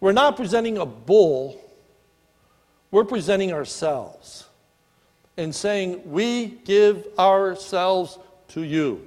we're 0.00 0.12
not 0.12 0.36
presenting 0.36 0.78
a 0.78 0.86
bull, 0.86 1.60
we're 2.90 3.04
presenting 3.04 3.52
ourselves 3.52 4.47
and 5.38 5.54
saying, 5.54 6.02
We 6.04 6.46
give 6.64 7.06
ourselves 7.18 8.18
to 8.48 8.62
you. 8.62 9.06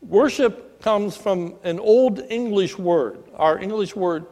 Worship 0.00 0.80
comes 0.80 1.16
from 1.16 1.54
an 1.64 1.80
old 1.80 2.20
English 2.30 2.78
word. 2.78 3.24
Our 3.34 3.58
English 3.58 3.96
word 3.96 4.26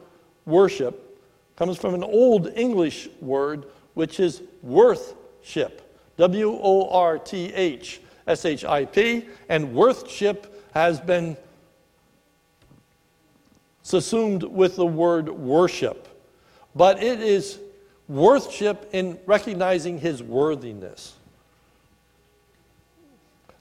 worship 0.44 1.18
comes 1.56 1.76
from 1.76 1.94
an 1.94 2.04
old 2.04 2.46
English 2.54 3.08
word 3.20 3.66
which 3.94 4.20
is 4.20 4.42
worthship. 4.62 5.82
W 6.18 6.58
O 6.62 6.88
R 6.90 7.18
T 7.18 7.52
H. 7.52 8.00
S 8.26 8.44
H 8.44 8.64
I 8.64 8.84
P, 8.84 9.28
and 9.48 9.72
worthship 9.72 10.68
has 10.74 11.00
been 11.00 11.36
subsumed 13.82 14.42
with 14.42 14.76
the 14.76 14.86
word 14.86 15.28
worship. 15.28 16.15
But 16.76 17.02
it 17.02 17.20
is 17.20 17.58
worship 18.06 18.90
in 18.92 19.18
recognizing 19.26 19.98
his 19.98 20.22
worthiness. 20.22 21.14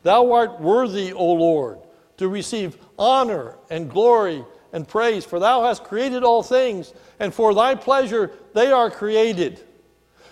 Thou 0.04 0.34
art 0.34 0.60
worthy, 0.60 1.14
O 1.14 1.34
Lord, 1.34 1.80
to 2.18 2.28
receive 2.28 2.78
honor 3.00 3.56
and 3.70 3.90
glory 3.90 4.44
and 4.74 4.88
praise, 4.88 5.24
for 5.24 5.40
thou 5.40 5.64
hast 5.64 5.86
created 5.86 6.24
all 6.24 6.44
things, 6.44 6.94
and 7.20 7.34
for 7.34 7.54
thy 7.56 7.74
pleasure 7.74 8.32
they 8.54 8.72
are 8.72 8.92
created. 8.92 9.62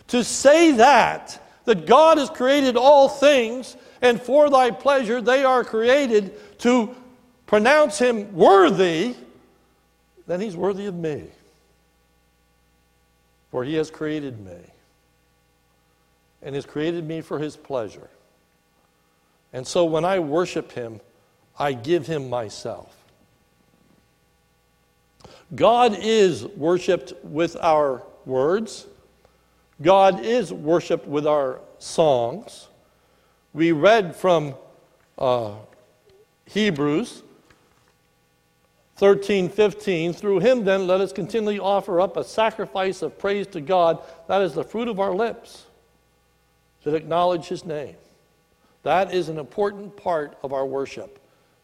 To 0.09 0.23
say 0.23 0.73
that, 0.73 1.41
that 1.63 1.87
God 1.87 2.17
has 2.17 2.29
created 2.29 2.75
all 2.75 3.07
things, 3.07 3.77
and 4.01 4.21
for 4.21 4.49
thy 4.49 4.69
pleasure 4.69 5.21
they 5.21 5.45
are 5.45 5.63
created 5.63 6.59
to 6.59 6.93
pronounce 7.45 7.97
him 7.97 8.35
worthy, 8.35 9.15
then 10.27 10.41
he's 10.41 10.57
worthy 10.57 10.85
of 10.85 10.95
me. 10.95 11.29
For 13.53 13.63
he 13.63 13.75
has 13.75 13.91
created 13.91 14.43
me 14.43 14.57
and 16.41 16.55
has 16.55 16.65
created 16.65 17.07
me 17.07 17.21
for 17.21 17.37
his 17.37 17.55
pleasure. 17.55 18.09
And 19.53 19.67
so 19.67 19.85
when 19.85 20.03
I 20.03 20.17
worship 20.17 20.71
him, 20.71 20.99
I 21.59 21.73
give 21.73 22.07
him 22.07 22.31
myself. 22.31 22.97
God 25.53 25.95
is 25.99 26.43
worshiped 26.43 27.13
with 27.21 27.55
our 27.57 28.01
words. 28.25 28.87
God 29.83 30.25
is 30.25 30.51
worshiped 30.51 31.05
with 31.05 31.27
our 31.27 31.59
songs. 31.77 32.69
We 33.53 33.71
read 33.71 34.15
from 34.15 34.55
uh, 35.15 35.57
Hebrews 36.45 37.21
13, 38.97 39.49
15. 39.49 40.13
Through 40.13 40.39
him, 40.39 40.63
then, 40.63 40.87
let 40.87 41.01
us 41.01 41.11
continually 41.11 41.59
offer 41.59 41.99
up 41.99 42.17
a 42.17 42.23
sacrifice 42.23 43.01
of 43.01 43.17
praise 43.17 43.47
to 43.47 43.61
God. 43.61 43.99
That 44.27 44.41
is 44.41 44.53
the 44.53 44.63
fruit 44.63 44.87
of 44.87 44.99
our 44.99 45.13
lips 45.13 45.65
that 46.83 46.93
acknowledge 46.93 47.47
his 47.47 47.65
name. 47.65 47.95
That 48.83 49.13
is 49.13 49.29
an 49.29 49.39
important 49.39 49.95
part 49.95 50.37
of 50.43 50.53
our 50.53 50.65
worship. 50.65 51.19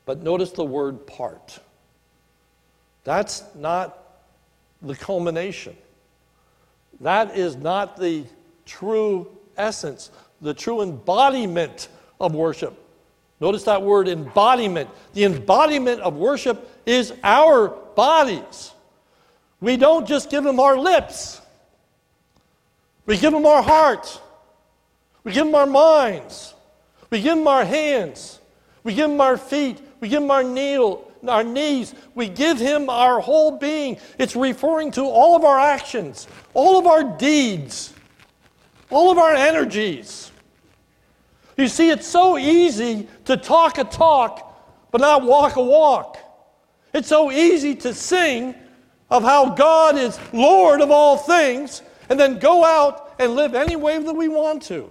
But 0.06 0.24
notice 0.24 0.52
the 0.52 0.65
word 0.65 1.06
part. 1.06 1.60
That's 3.04 3.44
not 3.56 3.98
the 4.82 4.96
culmination. 4.96 5.76
That 7.02 7.38
is 7.38 7.56
not 7.56 7.98
the 7.98 8.26
true 8.65 9.28
essence, 9.58 10.10
the 10.42 10.54
true 10.54 10.82
embodiment 10.82 11.89
of 12.20 12.34
worship. 12.34 12.78
Notice 13.39 13.63
that 13.63 13.82
word 13.82 14.08
embodiment. 14.08 14.89
The 15.13 15.23
embodiment 15.23 16.02
of 16.02 16.15
worship 16.15 16.69
is 16.86 17.13
our 17.23 17.69
bodies. 17.95 18.73
We 19.62 19.78
don't 19.78 20.08
just 20.08 20.30
give 20.30 20.43
them 20.43 20.60
our 20.60 20.78
lips, 20.78 21.41
we 23.06 23.17
give 23.17 23.34
them 23.34 23.45
our 23.45 23.62
hearts, 23.62 24.19
we 25.23 25.34
give 25.34 25.45
them 25.45 25.56
our 25.56 25.65
minds, 25.65 26.54
we 27.10 27.21
give 27.21 27.38
them 27.38 27.47
our 27.47 27.65
hands, 27.65 28.39
we 28.84 28.93
give 28.93 29.10
them 29.10 29.19
our 29.19 29.38
feet, 29.38 29.82
we 29.99 30.08
give 30.08 30.21
them 30.21 30.32
our 30.32 30.43
needle. 30.43 31.06
Our 31.28 31.43
knees, 31.43 31.93
we 32.15 32.30
give 32.30 32.60
him 32.60 32.89
our 32.89 33.19
whole 33.19 33.58
being. 33.58 33.97
It's 34.17 34.38
referring 34.38 34.91
to 34.91 35.02
all 35.02 35.36
of 35.36 35.43
our 35.43 35.60
actions, 35.60 36.30
all 36.54 36.80
of 36.80 36.88
our 36.88 37.04
deeds, 37.17 37.93
all 38.89 39.12
of 39.12 39.17
our 39.17 39.34
energies. 39.34 40.32
You 41.60 41.67
see, 41.67 41.89
it's 41.89 42.08
so 42.08 42.38
easy 42.38 43.10
to 43.26 43.36
talk 43.36 43.80
a 43.80 43.84
talk, 43.84 44.89
but 44.91 45.02
not 45.02 45.24
walk 45.24 45.58
a 45.58 45.62
walk. 45.62 46.17
It's 46.93 47.10
so 47.10 47.32
easy 47.32 47.76
to 47.76 47.93
sing 47.93 48.56
of 49.10 49.24
how 49.24 49.50
God 49.50 49.98
is 49.98 50.17
Lord 50.32 50.80
of 50.80 50.89
all 50.89 51.17
things 51.17 51.82
and 52.08 52.17
then 52.17 52.39
go 52.39 52.63
out 52.63 53.13
and 53.19 53.36
live 53.36 53.56
any 53.56 53.76
way 53.76 54.02
that 54.02 54.13
we 54.13 54.30
want 54.30 54.63
to. 54.63 54.89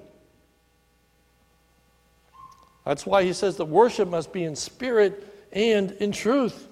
That's 2.84 3.06
why 3.06 3.22
he 3.22 3.32
says 3.32 3.56
that 3.56 3.64
worship 3.64 4.10
must 4.10 4.30
be 4.30 4.44
in 4.44 4.54
spirit 4.54 5.26
and 5.52 5.92
in 5.92 6.12
truth. 6.12 6.68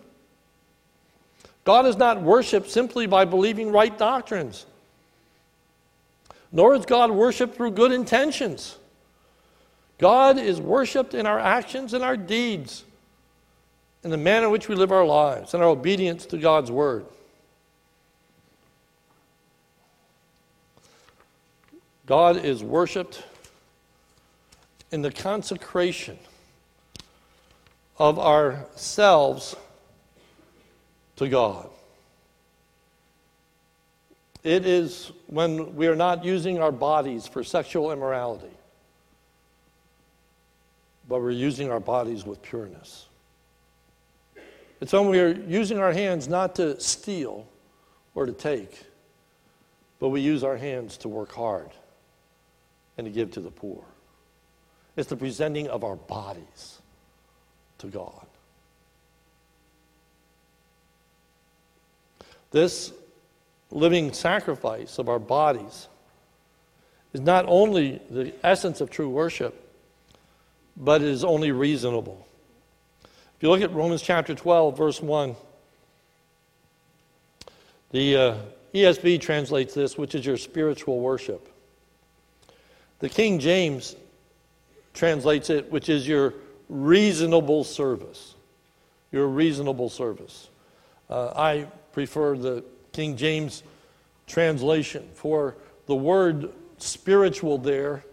God 1.64 1.86
is 1.86 1.96
not 1.96 2.20
worshiped 2.20 2.68
simply 2.68 3.06
by 3.06 3.24
believing 3.24 3.72
right 3.72 3.96
doctrines, 3.96 4.66
nor 6.52 6.74
is 6.74 6.84
God 6.84 7.10
worshiped 7.10 7.56
through 7.56 7.70
good 7.70 7.92
intentions. 7.92 8.76
God 9.98 10.38
is 10.38 10.60
worshiped 10.60 11.14
in 11.14 11.26
our 11.26 11.38
actions 11.38 11.94
and 11.94 12.04
our 12.04 12.16
deeds, 12.16 12.84
in 14.04 14.10
the 14.10 14.16
manner 14.16 14.46
in 14.46 14.52
which 14.52 14.68
we 14.68 14.74
live 14.74 14.92
our 14.92 15.06
lives, 15.06 15.54
and 15.54 15.62
our 15.62 15.70
obedience 15.70 16.26
to 16.26 16.38
God's 16.38 16.70
word. 16.70 17.06
God 22.04 22.44
is 22.44 22.62
worshiped 22.62 23.24
in 24.92 25.02
the 25.02 25.10
consecration 25.10 26.18
of 27.98 28.18
ourselves 28.18 29.56
to 31.16 31.28
God. 31.28 31.68
It 34.44 34.64
is 34.66 35.10
when 35.26 35.74
we 35.74 35.88
are 35.88 35.96
not 35.96 36.24
using 36.24 36.60
our 36.60 36.70
bodies 36.70 37.26
for 37.26 37.42
sexual 37.42 37.90
immorality 37.90 38.46
but 41.08 41.20
we're 41.20 41.30
using 41.30 41.70
our 41.70 41.80
bodies 41.80 42.24
with 42.24 42.42
pureness. 42.42 43.06
It's 44.80 44.92
when 44.92 45.08
we 45.08 45.20
are 45.20 45.32
using 45.32 45.78
our 45.78 45.92
hands 45.92 46.28
not 46.28 46.54
to 46.56 46.78
steal 46.80 47.46
or 48.14 48.26
to 48.26 48.32
take, 48.32 48.84
but 49.98 50.08
we 50.10 50.20
use 50.20 50.44
our 50.44 50.56
hands 50.56 50.96
to 50.98 51.08
work 51.08 51.32
hard 51.32 51.70
and 52.98 53.06
to 53.06 53.10
give 53.10 53.30
to 53.32 53.40
the 53.40 53.50
poor. 53.50 53.84
It's 54.96 55.08
the 55.08 55.16
presenting 55.16 55.68
of 55.68 55.84
our 55.84 55.96
bodies 55.96 56.80
to 57.78 57.86
God. 57.86 58.26
This 62.50 62.92
living 63.70 64.12
sacrifice 64.12 64.98
of 64.98 65.08
our 65.08 65.18
bodies 65.18 65.88
is 67.12 67.20
not 67.20 67.44
only 67.48 68.00
the 68.10 68.32
essence 68.42 68.80
of 68.80 68.90
true 68.90 69.08
worship, 69.08 69.65
but 70.76 71.02
it 71.02 71.08
is 71.08 71.24
only 71.24 71.52
reasonable. 71.52 72.26
If 73.04 73.42
you 73.42 73.50
look 73.50 73.62
at 73.62 73.72
Romans 73.72 74.02
chapter 74.02 74.34
12, 74.34 74.76
verse 74.76 75.00
1, 75.00 75.36
the 77.92 78.16
uh, 78.16 78.36
ESV 78.74 79.20
translates 79.20 79.74
this, 79.74 79.96
which 79.96 80.14
is 80.14 80.26
your 80.26 80.36
spiritual 80.36 81.00
worship. 81.00 81.48
The 82.98 83.08
King 83.08 83.38
James 83.38 83.94
translates 84.94 85.50
it, 85.50 85.70
which 85.70 85.88
is 85.88 86.08
your 86.08 86.34
reasonable 86.68 87.64
service. 87.64 88.34
Your 89.12 89.28
reasonable 89.28 89.88
service. 89.88 90.48
Uh, 91.08 91.28
I 91.36 91.66
prefer 91.92 92.36
the 92.36 92.64
King 92.92 93.16
James 93.16 93.62
translation, 94.26 95.08
for 95.14 95.54
the 95.86 95.94
word 95.94 96.52
spiritual 96.78 97.58
there 97.58 98.04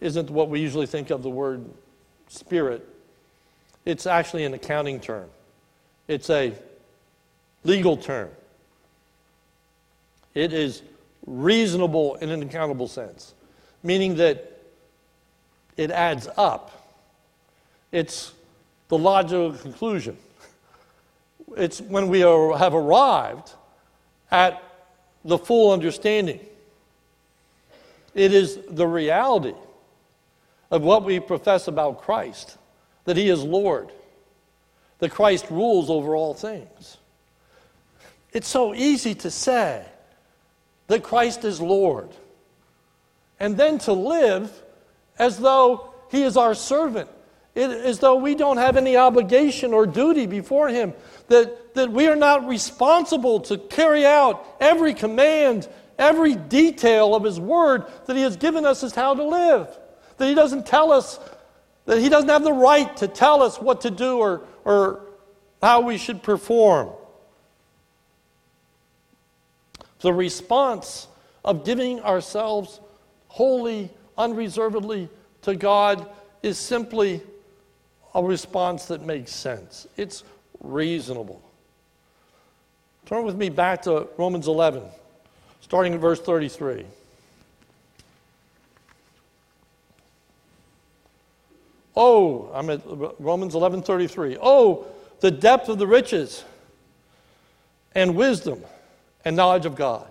isn't 0.00 0.30
what 0.30 0.48
we 0.48 0.60
usually 0.60 0.86
think 0.86 1.10
of 1.10 1.22
the 1.22 1.30
word 1.30 1.64
spirit, 2.28 2.86
it's 3.84 4.06
actually 4.06 4.44
an 4.44 4.54
accounting 4.54 5.00
term, 5.00 5.28
it's 6.06 6.30
a 6.30 6.52
legal 7.64 7.96
term. 7.96 8.30
It 10.34 10.52
is 10.52 10.82
reasonable 11.26 12.14
in 12.16 12.30
an 12.30 12.42
accountable 12.42 12.86
sense, 12.86 13.34
meaning 13.82 14.16
that 14.16 14.60
it 15.76 15.90
adds 15.90 16.28
up. 16.36 16.94
It's 17.90 18.32
the 18.88 18.98
logical 18.98 19.52
conclusion. 19.52 20.16
It's 21.56 21.80
when 21.80 22.08
we 22.08 22.22
are, 22.22 22.56
have 22.56 22.74
arrived 22.74 23.52
at 24.30 24.62
the 25.24 25.38
full 25.38 25.72
understanding. 25.72 26.40
It 28.14 28.32
is 28.32 28.58
the 28.70 28.86
reality 28.86 29.54
of 30.70 30.82
what 30.82 31.04
we 31.04 31.20
profess 31.20 31.68
about 31.68 32.02
Christ 32.02 32.58
that 33.04 33.16
He 33.16 33.30
is 33.30 33.42
Lord, 33.42 33.90
that 34.98 35.10
Christ 35.10 35.46
rules 35.50 35.88
over 35.88 36.14
all 36.14 36.34
things. 36.34 36.98
It's 38.32 38.48
so 38.48 38.74
easy 38.74 39.14
to 39.16 39.30
say 39.30 39.86
that 40.88 41.02
Christ 41.02 41.44
is 41.44 41.60
Lord, 41.60 42.10
and 43.40 43.56
then 43.56 43.78
to 43.80 43.94
live 43.94 44.52
as 45.18 45.38
though 45.38 45.94
He 46.10 46.22
is 46.22 46.36
our 46.36 46.54
servant, 46.54 47.08
as 47.56 47.98
though 47.98 48.16
we 48.16 48.34
don't 48.34 48.58
have 48.58 48.76
any 48.76 48.96
obligation 48.96 49.72
or 49.72 49.86
duty 49.86 50.26
before 50.26 50.68
Him, 50.68 50.92
that, 51.28 51.74
that 51.74 51.90
we 51.90 52.08
are 52.08 52.16
not 52.16 52.46
responsible 52.46 53.40
to 53.40 53.56
carry 53.56 54.04
out 54.04 54.56
every 54.60 54.92
command, 54.92 55.66
every 55.98 56.34
detail 56.34 57.14
of 57.14 57.24
His 57.24 57.40
Word 57.40 57.84
that 58.04 58.16
He 58.16 58.22
has 58.22 58.36
given 58.36 58.66
us 58.66 58.84
as 58.84 58.94
how 58.94 59.14
to 59.14 59.24
live 59.24 59.78
that 60.18 60.28
He 60.28 60.34
doesn't 60.34 60.66
tell 60.66 60.92
us, 60.92 61.18
that 61.86 61.98
He 61.98 62.08
doesn't 62.08 62.28
have 62.28 62.44
the 62.44 62.52
right 62.52 62.94
to 62.98 63.08
tell 63.08 63.42
us 63.42 63.60
what 63.60 63.80
to 63.82 63.90
do 63.90 64.18
or, 64.18 64.42
or 64.64 65.00
how 65.62 65.80
we 65.80 65.96
should 65.96 66.22
perform. 66.22 66.90
The 70.00 70.12
response 70.12 71.08
of 71.44 71.64
giving 71.64 72.00
ourselves 72.00 72.80
wholly, 73.28 73.90
unreservedly 74.16 75.08
to 75.42 75.56
God 75.56 76.08
is 76.42 76.58
simply 76.58 77.22
a 78.14 78.22
response 78.22 78.86
that 78.86 79.02
makes 79.02 79.32
sense. 79.32 79.86
It's 79.96 80.24
reasonable. 80.60 81.42
Turn 83.06 83.24
with 83.24 83.36
me 83.36 83.48
back 83.48 83.82
to 83.82 84.08
Romans 84.18 84.48
11, 84.48 84.82
starting 85.60 85.94
in 85.94 85.98
verse 85.98 86.20
33. 86.20 86.84
Oh, 92.00 92.48
I'm 92.54 92.70
at 92.70 92.80
Romans 93.18 93.54
11:33. 93.54 94.38
Oh, 94.40 94.86
the 95.18 95.32
depth 95.32 95.68
of 95.68 95.78
the 95.78 95.86
riches 95.86 96.44
and 97.92 98.14
wisdom 98.14 98.62
and 99.24 99.34
knowledge 99.34 99.66
of 99.66 99.74
God. 99.74 100.08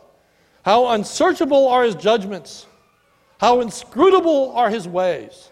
How 0.64 0.88
unsearchable 0.88 1.70
are 1.70 1.86
his 1.86 1.96
judgments. 1.96 2.66
How 3.40 3.62
inscrutable 3.62 4.52
are 4.54 4.70
his 4.70 4.86
ways. 4.86 5.50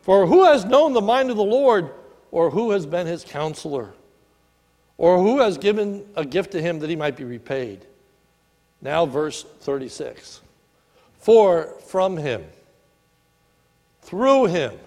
For 0.00 0.26
who 0.26 0.44
has 0.44 0.64
known 0.64 0.94
the 0.94 1.02
mind 1.02 1.30
of 1.30 1.36
the 1.36 1.44
Lord, 1.44 1.90
or 2.30 2.48
who 2.48 2.70
has 2.70 2.86
been 2.86 3.06
his 3.06 3.22
counselor, 3.22 3.92
or 4.96 5.18
who 5.18 5.40
has 5.40 5.58
given 5.58 6.08
a 6.16 6.24
gift 6.24 6.52
to 6.52 6.62
him 6.62 6.78
that 6.78 6.88
he 6.88 6.96
might 6.96 7.16
be 7.16 7.24
repaid? 7.24 7.84
Now, 8.80 9.04
verse 9.04 9.44
36. 9.60 10.40
For 11.18 11.74
from 11.86 12.16
him, 12.16 12.46
through 14.00 14.46
him, 14.46 14.78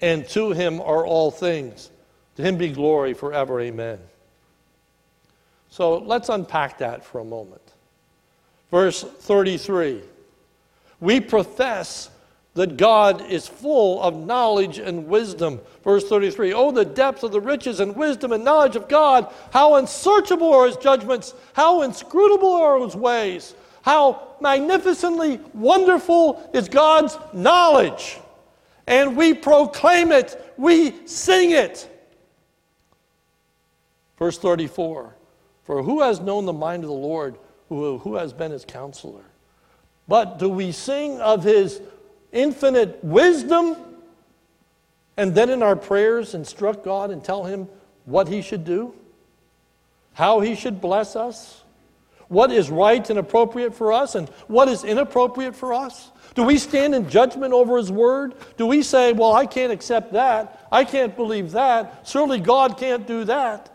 and 0.00 0.28
to 0.30 0.52
him 0.52 0.80
are 0.80 1.06
all 1.06 1.30
things. 1.30 1.90
To 2.36 2.42
him 2.42 2.56
be 2.58 2.68
glory 2.68 3.14
forever. 3.14 3.60
Amen. 3.60 3.98
So 5.70 5.98
let's 5.98 6.28
unpack 6.28 6.78
that 6.78 7.04
for 7.04 7.20
a 7.20 7.24
moment. 7.24 7.62
Verse 8.70 9.02
33 9.02 10.02
We 11.00 11.20
profess 11.20 12.10
that 12.54 12.78
God 12.78 13.30
is 13.30 13.46
full 13.46 14.02
of 14.02 14.16
knowledge 14.16 14.78
and 14.78 15.06
wisdom. 15.06 15.60
Verse 15.84 16.08
33 16.08 16.52
Oh, 16.52 16.72
the 16.72 16.84
depth 16.84 17.22
of 17.22 17.32
the 17.32 17.40
riches 17.40 17.80
and 17.80 17.94
wisdom 17.94 18.32
and 18.32 18.44
knowledge 18.44 18.76
of 18.76 18.88
God! 18.88 19.32
How 19.52 19.76
unsearchable 19.76 20.52
are 20.52 20.66
his 20.66 20.76
judgments! 20.76 21.34
How 21.52 21.82
inscrutable 21.82 22.52
are 22.52 22.80
his 22.80 22.96
ways! 22.96 23.54
How 23.82 24.28
magnificently 24.40 25.38
wonderful 25.54 26.50
is 26.52 26.68
God's 26.68 27.16
knowledge! 27.32 28.18
And 28.86 29.16
we 29.16 29.34
proclaim 29.34 30.12
it, 30.12 30.54
we 30.56 31.06
sing 31.06 31.50
it. 31.50 31.90
Verse 34.18 34.38
34 34.38 35.14
For 35.64 35.82
who 35.82 36.02
has 36.02 36.20
known 36.20 36.46
the 36.46 36.52
mind 36.52 36.84
of 36.84 36.88
the 36.88 36.94
Lord? 36.94 37.36
Who, 37.68 37.98
who 37.98 38.14
has 38.14 38.32
been 38.32 38.52
his 38.52 38.64
counselor? 38.64 39.24
But 40.06 40.38
do 40.38 40.48
we 40.48 40.70
sing 40.70 41.20
of 41.20 41.42
his 41.42 41.80
infinite 42.30 43.02
wisdom 43.02 43.76
and 45.16 45.34
then 45.34 45.50
in 45.50 45.62
our 45.62 45.74
prayers 45.74 46.34
instruct 46.34 46.84
God 46.84 47.10
and 47.10 47.24
tell 47.24 47.44
him 47.44 47.68
what 48.04 48.28
he 48.28 48.40
should 48.40 48.64
do? 48.64 48.94
How 50.12 50.38
he 50.40 50.54
should 50.54 50.80
bless 50.80 51.16
us? 51.16 51.64
what 52.28 52.50
is 52.50 52.70
right 52.70 53.08
and 53.08 53.18
appropriate 53.18 53.74
for 53.74 53.92
us 53.92 54.14
and 54.14 54.28
what 54.48 54.68
is 54.68 54.84
inappropriate 54.84 55.54
for 55.54 55.72
us? 55.72 56.10
Do 56.36 56.44
we 56.44 56.58
stand 56.58 56.94
in 56.94 57.08
judgment 57.08 57.52
over 57.52 57.76
His 57.76 57.90
Word? 57.90 58.34
Do 58.56 58.66
we 58.66 58.82
say, 58.82 59.12
well, 59.12 59.32
I 59.32 59.46
can't 59.46 59.72
accept 59.72 60.12
that. 60.12 60.68
I 60.70 60.84
can't 60.84 61.16
believe 61.16 61.50
that. 61.52 62.06
Certainly 62.06 62.40
God 62.40 62.78
can't 62.78 63.06
do 63.06 63.24
that. 63.24 63.72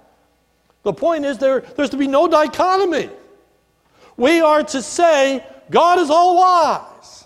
The 0.83 0.93
point 0.93 1.25
is, 1.25 1.37
there, 1.37 1.61
there's 1.61 1.89
to 1.89 1.97
be 1.97 2.07
no 2.07 2.27
dichotomy. 2.27 3.09
We 4.15 4.39
are 4.41 4.63
to 4.63 4.81
say, 4.81 5.43
God 5.69 5.99
is 5.99 6.09
all 6.09 6.37
wise. 6.37 7.25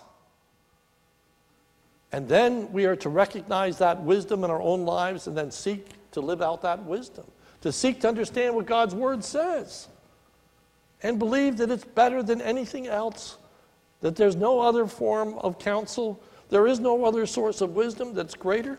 And 2.12 2.28
then 2.28 2.72
we 2.72 2.86
are 2.86 2.96
to 2.96 3.08
recognize 3.08 3.78
that 3.78 4.02
wisdom 4.02 4.42
in 4.42 4.50
our 4.50 4.62
own 4.62 4.86
lives 4.86 5.26
and 5.26 5.36
then 5.36 5.50
seek 5.50 5.86
to 6.12 6.20
live 6.20 6.40
out 6.40 6.62
that 6.62 6.82
wisdom, 6.84 7.26
to 7.60 7.70
seek 7.70 8.00
to 8.00 8.08
understand 8.08 8.54
what 8.54 8.66
God's 8.66 8.94
Word 8.94 9.22
says 9.22 9.88
and 11.02 11.18
believe 11.18 11.58
that 11.58 11.70
it's 11.70 11.84
better 11.84 12.22
than 12.22 12.40
anything 12.40 12.86
else, 12.86 13.36
that 14.00 14.16
there's 14.16 14.36
no 14.36 14.60
other 14.60 14.86
form 14.86 15.34
of 15.38 15.58
counsel, 15.58 16.20
there 16.48 16.66
is 16.66 16.80
no 16.80 17.04
other 17.04 17.26
source 17.26 17.60
of 17.60 17.74
wisdom 17.74 18.14
that's 18.14 18.34
greater, 18.34 18.78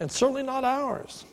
and 0.00 0.10
certainly 0.10 0.42
not 0.42 0.64
ours. 0.64 1.24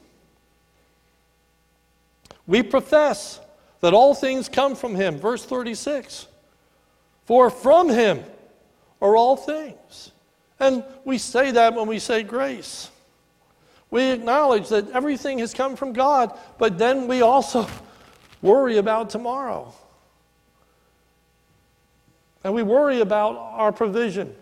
We 2.45 2.63
profess 2.63 3.39
that 3.81 3.93
all 3.93 4.15
things 4.15 4.49
come 4.49 4.75
from 4.75 4.95
Him. 4.95 5.19
Verse 5.19 5.45
36 5.45 6.27
For 7.25 7.49
from 7.49 7.89
Him 7.89 8.23
are 9.01 9.15
all 9.15 9.35
things. 9.35 10.11
And 10.59 10.83
we 11.05 11.17
say 11.17 11.51
that 11.51 11.75
when 11.75 11.87
we 11.87 11.99
say 11.99 12.23
grace. 12.23 12.89
We 13.89 14.11
acknowledge 14.11 14.69
that 14.69 14.89
everything 14.91 15.39
has 15.39 15.53
come 15.53 15.75
from 15.75 15.93
God, 15.93 16.37
but 16.57 16.77
then 16.77 17.07
we 17.07 17.21
also 17.21 17.67
worry 18.41 18.77
about 18.77 19.09
tomorrow. 19.09 19.73
And 22.47 22.55
we 22.55 22.63
worry 22.63 23.01
about 23.01 23.35
our 23.35 23.73
provision. 23.73 24.33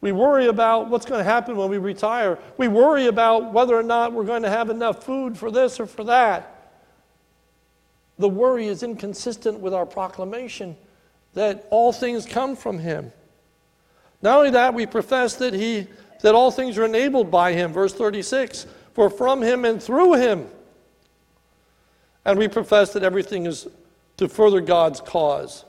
We 0.00 0.10
worry 0.10 0.46
about 0.46 0.88
what's 0.88 1.06
going 1.06 1.20
to 1.20 1.24
happen 1.24 1.56
when 1.56 1.70
we 1.70 1.78
retire. 1.78 2.36
We 2.56 2.66
worry 2.66 3.06
about 3.06 3.52
whether 3.52 3.76
or 3.76 3.84
not 3.84 4.12
we're 4.12 4.24
going 4.24 4.42
to 4.42 4.50
have 4.50 4.70
enough 4.70 5.04
food 5.04 5.38
for 5.38 5.48
this 5.48 5.78
or 5.78 5.86
for 5.86 6.02
that. 6.02 6.72
The 8.18 8.28
worry 8.28 8.66
is 8.66 8.82
inconsistent 8.82 9.60
with 9.60 9.72
our 9.72 9.86
proclamation 9.86 10.76
that 11.34 11.68
all 11.70 11.92
things 11.92 12.26
come 12.26 12.56
from 12.56 12.80
Him. 12.80 13.12
Not 14.20 14.38
only 14.38 14.50
that, 14.50 14.74
we 14.74 14.84
profess 14.84 15.36
that 15.36 15.54
He 15.54 15.86
that 16.22 16.34
all 16.34 16.50
things 16.50 16.76
are 16.76 16.86
enabled 16.86 17.30
by 17.30 17.52
Him. 17.52 17.72
Verse 17.72 17.94
36 17.94 18.66
For 18.94 19.08
from 19.08 19.42
Him 19.42 19.64
and 19.64 19.80
through 19.80 20.14
Him. 20.14 20.48
And 22.24 22.36
we 22.36 22.48
profess 22.48 22.94
that 22.94 23.04
everything 23.04 23.46
is 23.46 23.68
to 24.16 24.28
further 24.28 24.60
God's 24.60 25.00
cause. 25.00 25.64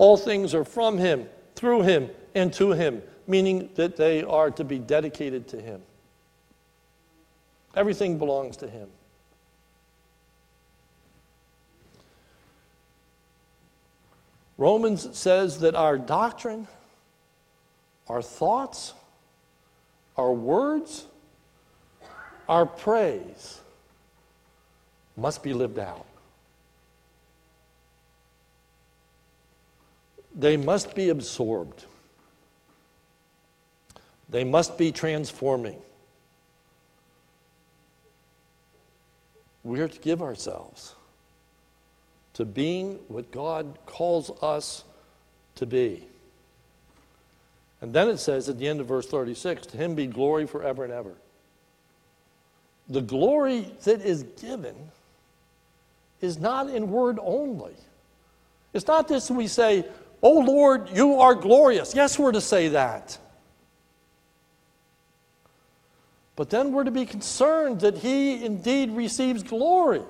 All 0.00 0.16
things 0.16 0.54
are 0.54 0.64
from 0.64 0.96
him, 0.96 1.28
through 1.54 1.82
him, 1.82 2.08
and 2.34 2.50
to 2.54 2.72
him, 2.72 3.02
meaning 3.26 3.68
that 3.74 3.98
they 3.98 4.22
are 4.22 4.50
to 4.52 4.64
be 4.64 4.78
dedicated 4.78 5.46
to 5.48 5.60
him. 5.60 5.82
Everything 7.76 8.16
belongs 8.16 8.56
to 8.56 8.66
him. 8.66 8.88
Romans 14.56 15.06
says 15.12 15.58
that 15.60 15.74
our 15.74 15.98
doctrine, 15.98 16.66
our 18.08 18.22
thoughts, 18.22 18.94
our 20.16 20.32
words, 20.32 21.04
our 22.48 22.64
praise 22.64 23.60
must 25.14 25.42
be 25.42 25.52
lived 25.52 25.78
out. 25.78 26.06
They 30.34 30.56
must 30.56 30.94
be 30.94 31.08
absorbed. 31.08 31.84
They 34.28 34.44
must 34.44 34.78
be 34.78 34.92
transforming. 34.92 35.80
We 39.64 39.80
are 39.80 39.88
to 39.88 39.98
give 39.98 40.22
ourselves 40.22 40.94
to 42.34 42.44
being 42.44 42.98
what 43.08 43.30
God 43.30 43.78
calls 43.86 44.30
us 44.42 44.84
to 45.56 45.66
be. 45.66 46.06
And 47.80 47.92
then 47.92 48.08
it 48.08 48.18
says 48.18 48.48
at 48.48 48.58
the 48.58 48.68
end 48.68 48.80
of 48.80 48.86
verse 48.86 49.06
36 49.06 49.66
To 49.68 49.76
him 49.76 49.94
be 49.94 50.06
glory 50.06 50.46
forever 50.46 50.84
and 50.84 50.92
ever. 50.92 51.14
The 52.88 53.00
glory 53.00 53.70
that 53.84 54.00
is 54.00 54.22
given 54.40 54.74
is 56.20 56.38
not 56.38 56.70
in 56.70 56.90
word 56.90 57.18
only. 57.20 57.74
It's 58.72 58.86
not 58.86 59.08
this 59.08 59.30
we 59.30 59.48
say, 59.48 59.84
Oh 60.22 60.38
Lord, 60.40 60.90
you 60.90 61.20
are 61.20 61.34
glorious. 61.34 61.94
Yes, 61.94 62.18
we're 62.18 62.32
to 62.32 62.40
say 62.40 62.68
that. 62.68 63.18
But 66.36 66.50
then 66.50 66.72
we're 66.72 66.84
to 66.84 66.90
be 66.90 67.06
concerned 67.06 67.80
that 67.80 67.98
he 67.98 68.44
indeed 68.44 68.90
receives 68.90 69.42
glory. 69.42 70.02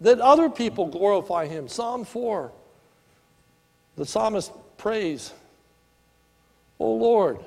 That 0.00 0.18
other 0.18 0.48
people 0.50 0.86
glorify 0.86 1.46
him. 1.46 1.68
Psalm 1.68 2.04
4, 2.04 2.50
the 3.96 4.04
psalmist 4.04 4.50
prays, 4.76 5.32
O 6.78 6.92
Lord, 6.92 7.38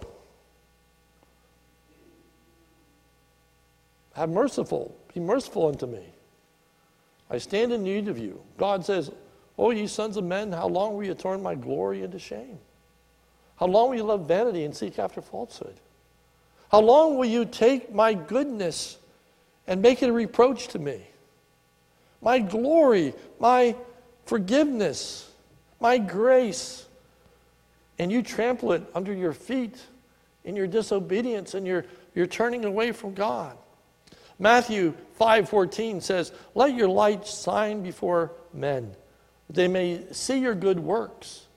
have 4.14 4.30
merciful, 4.30 4.96
be 5.14 5.20
merciful 5.20 5.68
unto 5.68 5.86
me. 5.86 6.15
I 7.30 7.38
stand 7.38 7.74
in 7.74 7.84
need 7.84 8.08
of 8.08 8.18
you. 8.18 8.42
God 8.58 8.86
says, 8.86 9.12
Oh, 9.58 9.72
ye 9.72 9.88
sons 9.88 10.18
of 10.18 10.24
men, 10.24 10.52
how 10.52 10.68
long 10.68 10.96
will 10.96 11.06
you 11.06 11.14
turn 11.14 11.42
my 11.42 11.56
glory 11.56 12.04
into 12.04 12.20
shame? 12.20 12.60
How 13.58 13.68
long 13.68 13.90
will 13.90 13.96
you 13.96 14.04
love 14.04 14.28
vanity 14.28 14.66
and 14.66 14.76
seek 14.76 15.00
after 15.00 15.22
falsehood? 15.22 15.76
How 16.72 16.82
long 16.82 17.18
will 17.18 17.26
you 17.26 17.46
take 17.46 17.94
my 17.94 18.14
goodness 18.14 18.98
and 19.66 19.82
make 19.82 20.04
it 20.04 20.10
a 20.10 20.14
reproach 20.14 20.68
to 20.70 20.80
me? 20.80 21.02
My 22.22 22.40
glory, 22.40 23.14
my 23.40 23.76
forgiveness, 24.26 25.32
my 25.80 25.98
grace, 25.98 26.86
and 27.98 28.12
you 28.12 28.22
trample 28.22 28.74
it 28.74 28.84
under 28.94 29.14
your 29.14 29.34
feet 29.34 29.82
in 30.44 30.56
your 30.56 30.68
disobedience 30.68 31.54
and 31.54 31.66
your, 31.66 31.86
your 32.14 32.28
turning 32.28 32.66
away 32.66 32.92
from 32.92 33.14
God. 33.14 33.58
Matthew 34.38 34.94
5:14 35.18 36.02
says, 36.02 36.32
"Let 36.54 36.74
your 36.74 36.90
light 36.90 37.26
shine 37.26 37.82
before 37.82 38.34
men, 38.54 38.96
that 39.48 39.56
they 39.56 39.68
may 39.68 40.12
see 40.12 40.40
your 40.40 40.56
good 40.56 40.80
works 40.80 41.48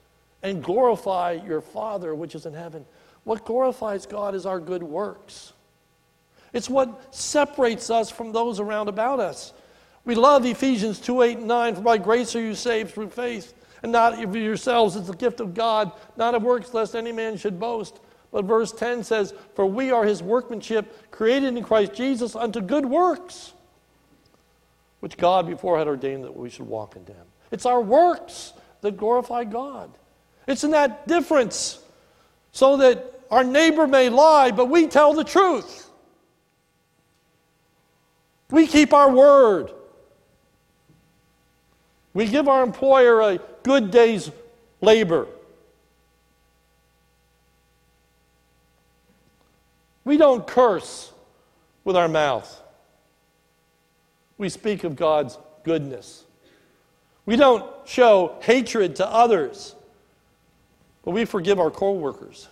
and 0.43 0.63
glorify 0.63 1.33
your 1.33 1.61
Father 1.61 2.15
which 2.15 2.35
is 2.35 2.47
in 2.47 2.55
heaven." 2.55 2.87
What 3.25 3.45
glorifies 3.45 4.07
God 4.07 4.35
is 4.35 4.47
our 4.47 4.61
good 4.61 4.83
works. 4.83 5.53
It's 6.53 6.71
what 6.71 7.15
separates 7.15 7.91
us 7.91 8.11
from 8.11 8.33
those 8.33 8.59
around 8.59 8.89
about 8.89 9.21
us. 9.21 9.53
We 10.05 10.15
love 10.15 10.47
Ephesians 10.47 10.99
2 10.99 11.21
8 11.21 11.39
and 11.39 11.47
9. 11.47 11.75
For 11.75 11.83
by 11.83 11.99
grace 11.99 12.35
are 12.35 12.41
you 12.41 12.55
saved 12.55 12.95
through 12.95 13.11
faith, 13.11 13.53
and 13.83 13.93
not 13.93 14.23
of 14.23 14.35
yourselves. 14.35 14.97
It's 14.97 15.09
the 15.09 15.15
gift 15.15 15.41
of 15.41 15.53
God, 15.53 15.93
not 16.17 16.35
of 16.35 16.43
works, 16.43 16.73
lest 16.73 16.97
any 16.97 17.13
man 17.13 17.37
should 17.37 17.61
boast. 17.61 18.01
But 18.31 18.45
verse 18.45 18.73
10 18.73 19.05
says, 19.05 19.33
For 19.55 19.67
we 19.67 19.91
are 19.91 20.05
his 20.05 20.23
workmanship, 20.23 21.11
created 21.11 21.57
in 21.57 21.63
Christ 21.63 21.95
Jesus 21.95 22.37
unto 22.37 22.61
good 22.61 22.85
works, 22.85 23.55
which 25.01 25.17
God 25.17 25.47
before 25.47 25.79
had 25.79 25.89
ordained 25.89 26.25
that 26.25 26.37
we 26.37 26.51
should 26.51 26.67
walk 26.67 26.97
in 26.97 27.05
them. 27.05 27.27
It's 27.51 27.67
our 27.67 27.81
works 27.81 28.53
that 28.83 28.97
glorify 28.97 29.45
God. 29.45 29.91
It's 30.47 30.65
in 30.65 30.73
that 30.73 31.09
difference 31.09 31.81
so 32.53 32.77
that 32.79 33.21
our 33.31 33.45
neighbor 33.45 33.87
may 33.87 34.09
lie, 34.09 34.51
but 34.51 34.67
we 34.67 34.87
tell 34.87 35.15
the 35.15 35.25
truth. 35.25 35.91
We 38.51 38.67
keep 38.67 38.93
our 38.93 39.11
word. 39.11 39.73
We 42.15 42.27
give 42.27 42.49
our 42.49 42.63
employer 42.63 43.21
a 43.21 43.39
good 43.63 43.91
day's 43.91 44.31
labor. 44.81 45.27
We 50.09 50.17
don't 50.17 50.47
curse 50.47 51.13
with 51.85 51.95
our 51.95 52.09
mouth. 52.09 52.63
We 54.39 54.49
speak 54.49 54.85
of 54.85 54.97
God's 54.97 55.37
goodness. 55.65 56.25
We 57.27 57.37
don't 57.37 57.71
show 57.85 58.39
hatred 58.41 58.97
to 58.97 59.07
others, 59.07 59.75
but 61.05 61.11
we 61.11 61.27
forgive 61.27 61.61
our 61.61 61.71
co-workers. 61.71 62.49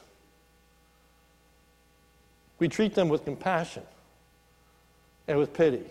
We 2.59 2.69
treat 2.69 2.95
them 2.95 3.09
with 3.09 3.25
compassion 3.25 3.85
and 5.27 5.39
with 5.39 5.55
pity. 5.55 5.85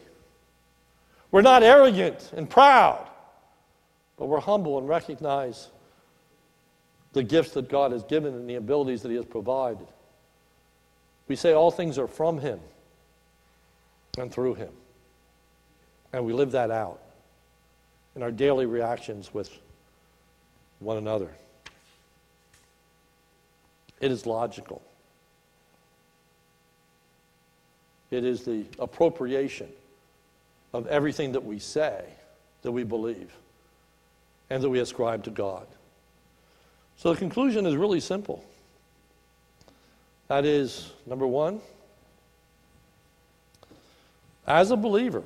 We're 1.31 1.41
not 1.41 1.63
arrogant 1.63 2.31
and 2.37 2.47
proud, 2.47 3.07
but 4.17 4.27
we're 4.27 4.39
humble 4.39 4.77
and 4.77 4.87
recognize 4.87 5.69
the 7.13 7.23
gifts 7.23 7.53
that 7.53 7.69
God 7.69 7.91
has 7.91 8.03
given 8.03 8.35
and 8.35 8.47
the 8.47 8.53
abilities 8.53 9.01
that 9.01 9.09
He 9.09 9.15
has 9.15 9.25
provided. 9.25 9.87
We 11.27 11.35
say 11.35 11.53
all 11.53 11.71
things 11.71 11.97
are 11.97 12.07
from 12.07 12.39
Him 12.39 12.59
and 14.17 14.31
through 14.31 14.55
Him. 14.55 14.71
And 16.13 16.25
we 16.25 16.33
live 16.33 16.51
that 16.51 16.71
out 16.71 16.99
in 18.15 18.23
our 18.23 18.31
daily 18.31 18.65
reactions 18.65 19.33
with 19.33 19.51
one 20.79 20.97
another. 20.97 21.29
It 23.99 24.11
is 24.11 24.25
logical. 24.25 24.81
It 28.11 28.23
is 28.23 28.43
the 28.43 28.65
appropriation 28.79 29.69
of 30.73 30.87
everything 30.87 31.31
that 31.33 31.43
we 31.43 31.59
say 31.59 32.05
that 32.61 32.71
we 32.71 32.83
believe 32.83 33.31
and 34.49 34.61
that 34.63 34.69
we 34.69 34.79
ascribe 34.79 35.23
to 35.23 35.31
God. 35.31 35.65
So 36.97 37.13
the 37.13 37.19
conclusion 37.19 37.65
is 37.65 37.75
really 37.75 37.99
simple. 37.99 38.43
That 40.27 40.45
is, 40.45 40.91
number 41.05 41.27
one, 41.27 41.61
as 44.47 44.71
a 44.71 44.75
believer, 44.75 45.23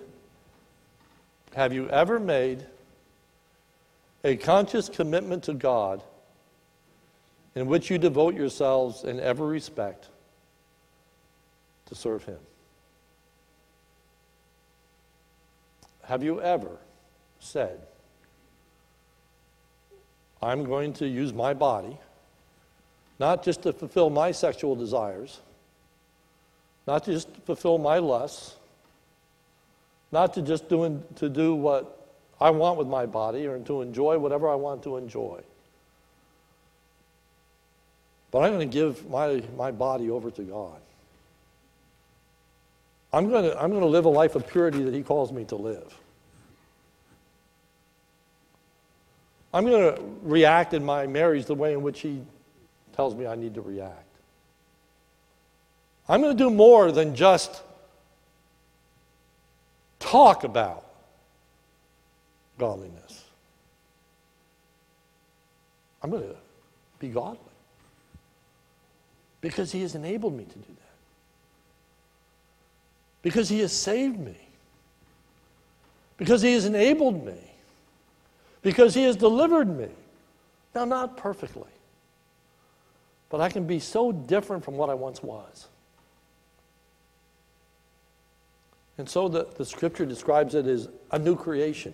have 1.55 1.73
you 1.73 1.89
ever 1.89 2.19
made 2.19 2.65
a 4.23 4.35
conscious 4.35 4.89
commitment 4.89 5.43
to 5.45 5.53
God 5.53 6.03
in 7.55 7.67
which 7.67 7.89
you 7.89 7.97
devote 7.97 8.35
yourselves 8.35 9.03
in 9.03 9.19
every 9.19 9.47
respect 9.47 10.07
to 11.87 11.95
serve 11.95 12.23
Him? 12.25 12.39
Have 16.03 16.23
you 16.23 16.41
ever 16.41 16.77
said, 17.39 17.79
I'm 20.41 20.63
going 20.65 20.93
to 20.93 21.07
use 21.07 21.33
my 21.33 21.53
body 21.53 21.97
not 23.19 23.43
just 23.43 23.63
to 23.63 23.73
fulfill 23.73 24.09
my 24.09 24.31
sexual 24.31 24.75
desires, 24.75 25.39
not 26.87 27.05
just 27.05 27.33
to 27.33 27.41
fulfill 27.41 27.77
my 27.77 27.99
lusts, 27.99 28.55
not 30.11 30.33
to 30.33 30.41
just 30.41 30.69
doing, 30.69 31.03
to 31.17 31.29
do 31.29 31.53
what 31.53 32.07
I 32.39 32.49
want 32.49 32.77
with 32.77 32.87
my 32.87 33.05
body 33.05 33.45
or 33.45 33.59
to 33.59 33.81
enjoy 33.81 34.17
whatever 34.17 34.49
I 34.49 34.55
want 34.55 34.83
to 34.83 34.97
enjoy. 34.97 35.41
But 38.31 38.39
I'm 38.39 38.53
going 38.53 38.69
to 38.69 38.73
give 38.73 39.09
my, 39.09 39.43
my 39.57 39.71
body 39.71 40.09
over 40.09 40.31
to 40.31 40.41
God. 40.41 40.79
I'm 43.11 43.29
going, 43.29 43.43
to, 43.43 43.61
I'm 43.61 43.71
going 43.71 43.81
to 43.81 43.87
live 43.87 44.05
a 44.05 44.09
life 44.09 44.35
of 44.35 44.47
purity 44.47 44.83
that 44.83 44.93
He 44.93 45.01
calls 45.01 45.31
me 45.31 45.43
to 45.45 45.55
live. 45.55 45.93
I'm 49.51 49.65
going 49.65 49.95
to 49.95 50.01
react 50.21 50.75
in 50.75 50.85
my 50.85 51.07
marriage 51.07 51.45
the 51.45 51.55
way 51.55 51.73
in 51.73 51.81
which 51.81 52.01
He 52.01 52.21
tells 52.99 53.15
me 53.15 53.25
I 53.25 53.35
need 53.35 53.53
to 53.53 53.61
react. 53.61 54.03
I'm 56.09 56.19
going 56.19 56.35
to 56.35 56.43
do 56.43 56.49
more 56.49 56.91
than 56.91 57.15
just 57.15 57.61
talk 59.99 60.43
about 60.43 60.83
godliness. 62.57 63.23
I'm 66.03 66.09
going 66.09 66.23
to 66.23 66.35
be 66.99 67.07
godly 67.07 67.39
because 69.39 69.71
He 69.71 69.81
has 69.83 69.95
enabled 69.95 70.35
me 70.35 70.43
to 70.43 70.55
do 70.55 70.65
that 70.67 70.91
because 73.21 73.47
He 73.47 73.61
has 73.61 73.71
saved 73.71 74.19
me, 74.19 74.35
because 76.17 76.41
He 76.41 76.51
has 76.51 76.65
enabled 76.65 77.25
me, 77.25 77.39
because 78.61 78.93
He 78.93 79.03
has 79.03 79.15
delivered 79.15 79.69
me. 79.69 79.87
Now, 80.75 80.83
not 80.83 81.15
perfectly, 81.15 81.63
but 83.29 83.41
I 83.41 83.49
can 83.49 83.65
be 83.65 83.79
so 83.79 84.11
different 84.11 84.63
from 84.63 84.75
what 84.75 84.89
I 84.89 84.93
once 84.93 85.21
was. 85.21 85.67
And 88.97 89.09
so 89.09 89.27
the, 89.27 89.47
the 89.55 89.65
scripture 89.65 90.05
describes 90.05 90.55
it 90.55 90.65
as 90.65 90.89
a 91.11 91.19
new 91.19 91.35
creation, 91.35 91.93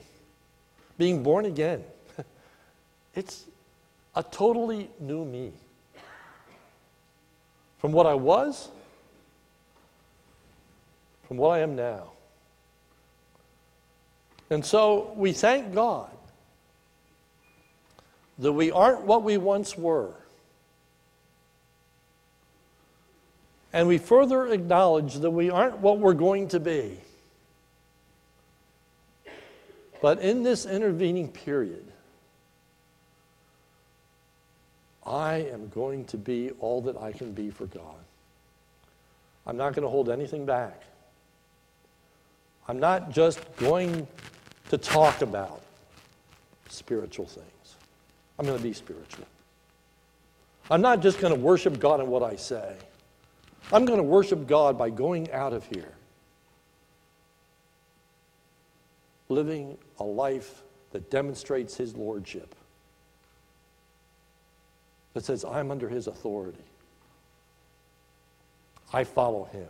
being 0.97 1.21
born 1.21 1.45
again. 1.45 1.83
it's 3.15 3.45
a 4.15 4.23
totally 4.23 4.89
new 4.99 5.23
me. 5.23 5.51
From 7.77 7.91
what 7.91 8.07
I 8.07 8.15
was 8.15 8.69
from 11.27 11.37
what 11.37 11.49
I 11.49 11.59
am 11.59 11.75
now. 11.75 12.11
And 14.49 14.63
so 14.63 15.13
we 15.15 15.33
thank 15.33 15.73
God 15.73 16.09
that 18.37 18.53
we 18.53 18.71
aren't 18.71 19.01
what 19.01 19.23
we 19.23 19.37
once 19.37 19.77
were. 19.77 20.13
And 23.75 23.89
we 23.89 23.97
further 23.97 24.47
acknowledge 24.47 25.15
that 25.15 25.31
we 25.31 25.49
aren't 25.49 25.79
what 25.79 25.99
we're 25.99 26.13
going 26.13 26.47
to 26.47 26.61
be. 26.61 26.97
But 30.01 30.19
in 30.19 30.43
this 30.43 30.65
intervening 30.65 31.27
period, 31.27 31.83
I 35.05 35.49
am 35.51 35.67
going 35.67 36.05
to 36.05 36.17
be 36.17 36.51
all 36.61 36.83
that 36.83 36.95
I 36.95 37.11
can 37.11 37.33
be 37.33 37.49
for 37.49 37.65
God. 37.65 37.97
I'm 39.45 39.57
not 39.57 39.73
going 39.73 39.83
to 39.83 39.89
hold 39.89 40.09
anything 40.09 40.45
back. 40.45 40.81
I'm 42.69 42.79
not 42.79 43.11
just 43.11 43.41
going 43.57 44.07
to 44.69 44.77
talk 44.77 45.21
about 45.21 45.61
spiritual 46.69 47.25
things. 47.25 47.75
I'm 48.39 48.45
going 48.45 48.57
to 48.57 48.63
be 48.63 48.71
spiritual. 48.71 49.25
I'm 50.71 50.81
not 50.81 51.01
just 51.01 51.19
going 51.19 51.33
to 51.33 51.39
worship 51.39 51.77
God 51.77 51.99
in 51.99 52.07
what 52.07 52.23
I 52.23 52.37
say. 52.37 52.77
I'm 53.71 53.85
going 53.85 53.97
to 53.97 54.03
worship 54.03 54.47
God 54.47 54.77
by 54.77 54.89
going 54.89 55.31
out 55.31 55.53
of 55.53 55.65
here, 55.67 55.93
living 59.29 59.77
a 59.99 60.03
life 60.03 60.63
that 60.91 61.09
demonstrates 61.09 61.75
His 61.75 61.95
Lordship, 61.95 62.55
that 65.13 65.25
says, 65.25 65.43
I'm 65.43 65.71
under 65.71 65.89
His 65.89 66.07
authority. 66.07 66.63
I 68.93 69.03
follow 69.03 69.45
Him. 69.45 69.67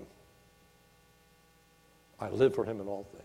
I 2.20 2.30
live 2.30 2.56
for 2.56 2.66
him 2.66 2.80
in 2.80 2.88
all 2.88 3.06
things. 3.12 3.24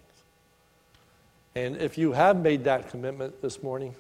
And 1.54 1.76
if 1.76 1.98
you 1.98 2.12
have 2.12 2.40
made 2.40 2.64
that 2.64 2.90
commitment 2.90 3.40
this 3.42 3.62
morning, 3.62 3.94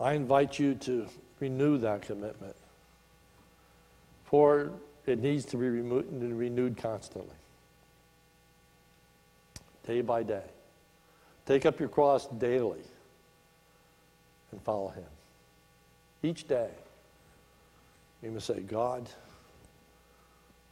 I 0.00 0.14
invite 0.14 0.58
you 0.58 0.74
to 0.76 1.06
renew 1.40 1.78
that 1.78 2.02
commitment. 2.02 2.54
For 4.26 4.70
it 5.08 5.20
needs 5.20 5.44
to 5.46 5.56
be 5.56 5.68
renewed 5.68 6.76
constantly, 6.76 7.36
day 9.86 10.00
by 10.00 10.22
day. 10.22 10.44
Take 11.46 11.66
up 11.66 11.80
your 11.80 11.88
cross 11.88 12.26
daily 12.26 12.82
and 14.52 14.62
follow 14.62 14.88
him. 14.88 15.04
Each 16.22 16.46
day, 16.46 16.70
you 18.22 18.30
must 18.30 18.46
say, 18.46 18.60
God, 18.60 19.08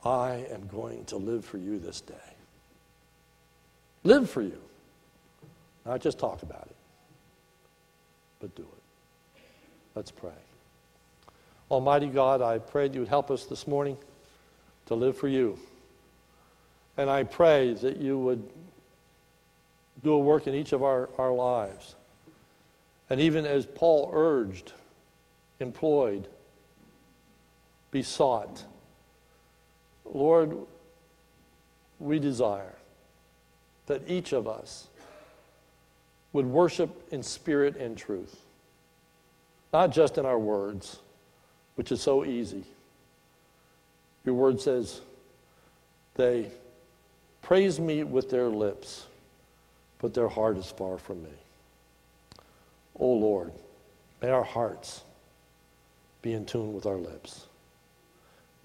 I 0.05 0.47
am 0.51 0.67
going 0.67 1.05
to 1.07 1.17
live 1.17 1.45
for 1.45 1.59
you 1.59 1.79
this 1.79 2.01
day 2.01 2.15
live 4.07 4.31
for 4.31 4.43
you. 4.43 4.59
Not 5.85 6.01
just 6.01 6.19
talk 6.19 6.43
about 6.43 6.67
it, 6.67 6.77
but 8.41 8.55
do 8.55 8.63
it. 8.63 9.43
Let's 9.95 10.11
pray. 10.11 10.31
Almighty 11.71 12.07
God, 12.07 12.43
I 12.43 12.59
pray 12.59 12.89
you 12.89 13.01
would 13.01 13.09
help 13.09 13.31
us 13.31 13.45
this 13.45 13.67
morning 13.67 13.97
to 14.87 14.95
live 14.95 15.17
for 15.17 15.29
you. 15.29 15.59
And 16.97 17.11
I 17.11 17.25
pray 17.25 17.75
that 17.75 17.99
you 17.99 18.19
would 18.19 18.49
do 20.03 20.13
a 20.13 20.19
work 20.19 20.47
in 20.47 20.55
each 20.55 20.73
of 20.73 20.83
our, 20.83 21.09
our 21.19 21.33
lives 21.33 21.95
And 23.09 23.21
even 23.21 23.47
as 23.47 23.67
Paul 23.67 24.11
urged, 24.13 24.73
employed, 25.61 26.29
besought, 27.91 28.65
Lord, 30.05 30.57
we 31.99 32.19
desire 32.19 32.75
that 33.87 34.03
each 34.09 34.33
of 34.33 34.49
us 34.49 34.89
would 36.33 36.47
worship 36.47 37.09
in 37.13 37.23
spirit 37.23 37.77
and 37.77 37.97
truth, 37.97 38.41
not 39.73 39.93
just 39.93 40.19
in 40.19 40.27
our 40.27 40.39
words, 40.39 40.99
which 41.77 41.93
is 41.93 42.01
so 42.01 42.25
easy. 42.25 42.65
Your 44.27 44.35
word 44.35 44.61
says, 44.61 45.01
they 46.17 46.51
praise 47.43 47.79
me 47.79 48.03
with 48.03 48.29
their 48.29 48.49
lips, 48.49 49.07
but 50.01 50.13
their 50.13 50.29
heart 50.29 50.57
is 50.57 50.71
far 50.71 50.99
from 50.99 51.23
me. 51.23 51.31
O 52.99 53.07
oh 53.07 53.13
Lord, 53.13 53.53
may 54.21 54.31
our 54.31 54.43
hearts 54.43 55.03
be 56.23 56.33
in 56.33 56.45
tune 56.45 56.75
with 56.75 56.87
our 56.87 56.97
lips. 56.97 57.47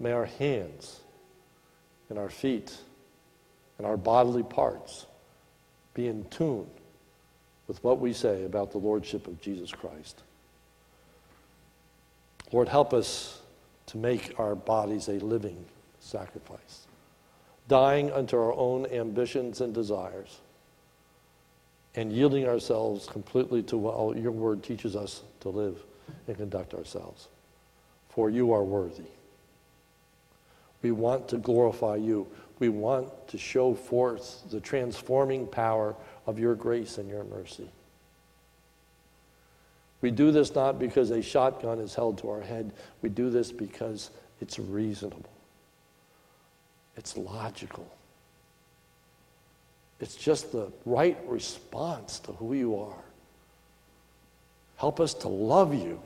May 0.00 0.10
our 0.10 0.24
hands 0.24 1.00
and 2.10 2.18
our 2.18 2.30
feet 2.30 2.76
and 3.78 3.86
our 3.86 3.96
bodily 3.96 4.42
parts 4.42 5.06
be 5.94 6.08
in 6.08 6.24
tune 6.24 6.66
with 7.68 7.82
what 7.84 8.00
we 8.00 8.12
say 8.12 8.44
about 8.44 8.72
the 8.72 8.78
Lordship 8.78 9.28
of 9.28 9.40
Jesus 9.40 9.70
Christ. 9.70 10.22
Lord, 12.50 12.68
help 12.68 12.92
us 12.92 13.41
to 13.86 13.98
make 13.98 14.38
our 14.38 14.54
bodies 14.54 15.08
a 15.08 15.18
living 15.18 15.64
sacrifice, 16.00 16.86
dying 17.68 18.10
unto 18.10 18.36
our 18.36 18.52
own 18.54 18.86
ambitions 18.86 19.60
and 19.60 19.74
desires, 19.74 20.40
and 21.94 22.12
yielding 22.12 22.48
ourselves 22.48 23.06
completely 23.06 23.62
to 23.62 23.76
what 23.76 24.16
your 24.16 24.32
word 24.32 24.62
teaches 24.62 24.96
us 24.96 25.22
to 25.40 25.48
live 25.48 25.82
and 26.26 26.36
conduct 26.36 26.74
ourselves. 26.74 27.28
For 28.08 28.30
you 28.30 28.52
are 28.52 28.64
worthy. 28.64 29.04
We 30.82 30.90
want 30.90 31.28
to 31.28 31.38
glorify 31.38 31.96
you. 31.96 32.26
We 32.58 32.68
want 32.68 33.28
to 33.28 33.38
show 33.38 33.74
forth 33.74 34.42
the 34.50 34.60
transforming 34.60 35.46
power 35.46 35.94
of 36.26 36.38
your 36.38 36.54
grace 36.54 36.98
and 36.98 37.08
your 37.08 37.24
mercy. 37.24 37.70
We 40.02 40.10
do 40.10 40.32
this 40.32 40.54
not 40.54 40.78
because 40.78 41.10
a 41.10 41.22
shotgun 41.22 41.78
is 41.78 41.94
held 41.94 42.18
to 42.18 42.30
our 42.30 42.40
head. 42.40 42.72
We 43.00 43.08
do 43.08 43.30
this 43.30 43.50
because 43.50 44.10
it's 44.40 44.58
reasonable. 44.58 45.30
It's 46.96 47.16
logical. 47.16 47.88
It's 50.00 50.16
just 50.16 50.50
the 50.50 50.70
right 50.84 51.16
response 51.26 52.18
to 52.20 52.32
who 52.32 52.54
you 52.54 52.78
are. 52.78 53.04
Help 54.76 54.98
us 54.98 55.14
to 55.14 55.28
love 55.28 55.72
you 55.72 56.00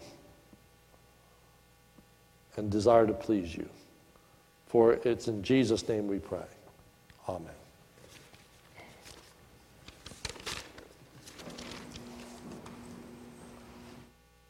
and 2.59 2.70
desire 2.70 3.07
to 3.07 3.14
please 3.14 3.57
you. 3.57 3.68
For 4.66 4.92
it's 4.92 5.28
in 5.28 5.42
Jesus' 5.42 5.88
name 5.88 6.07
we 6.09 6.18
pray. 6.18 6.44
Amen. 7.26 7.66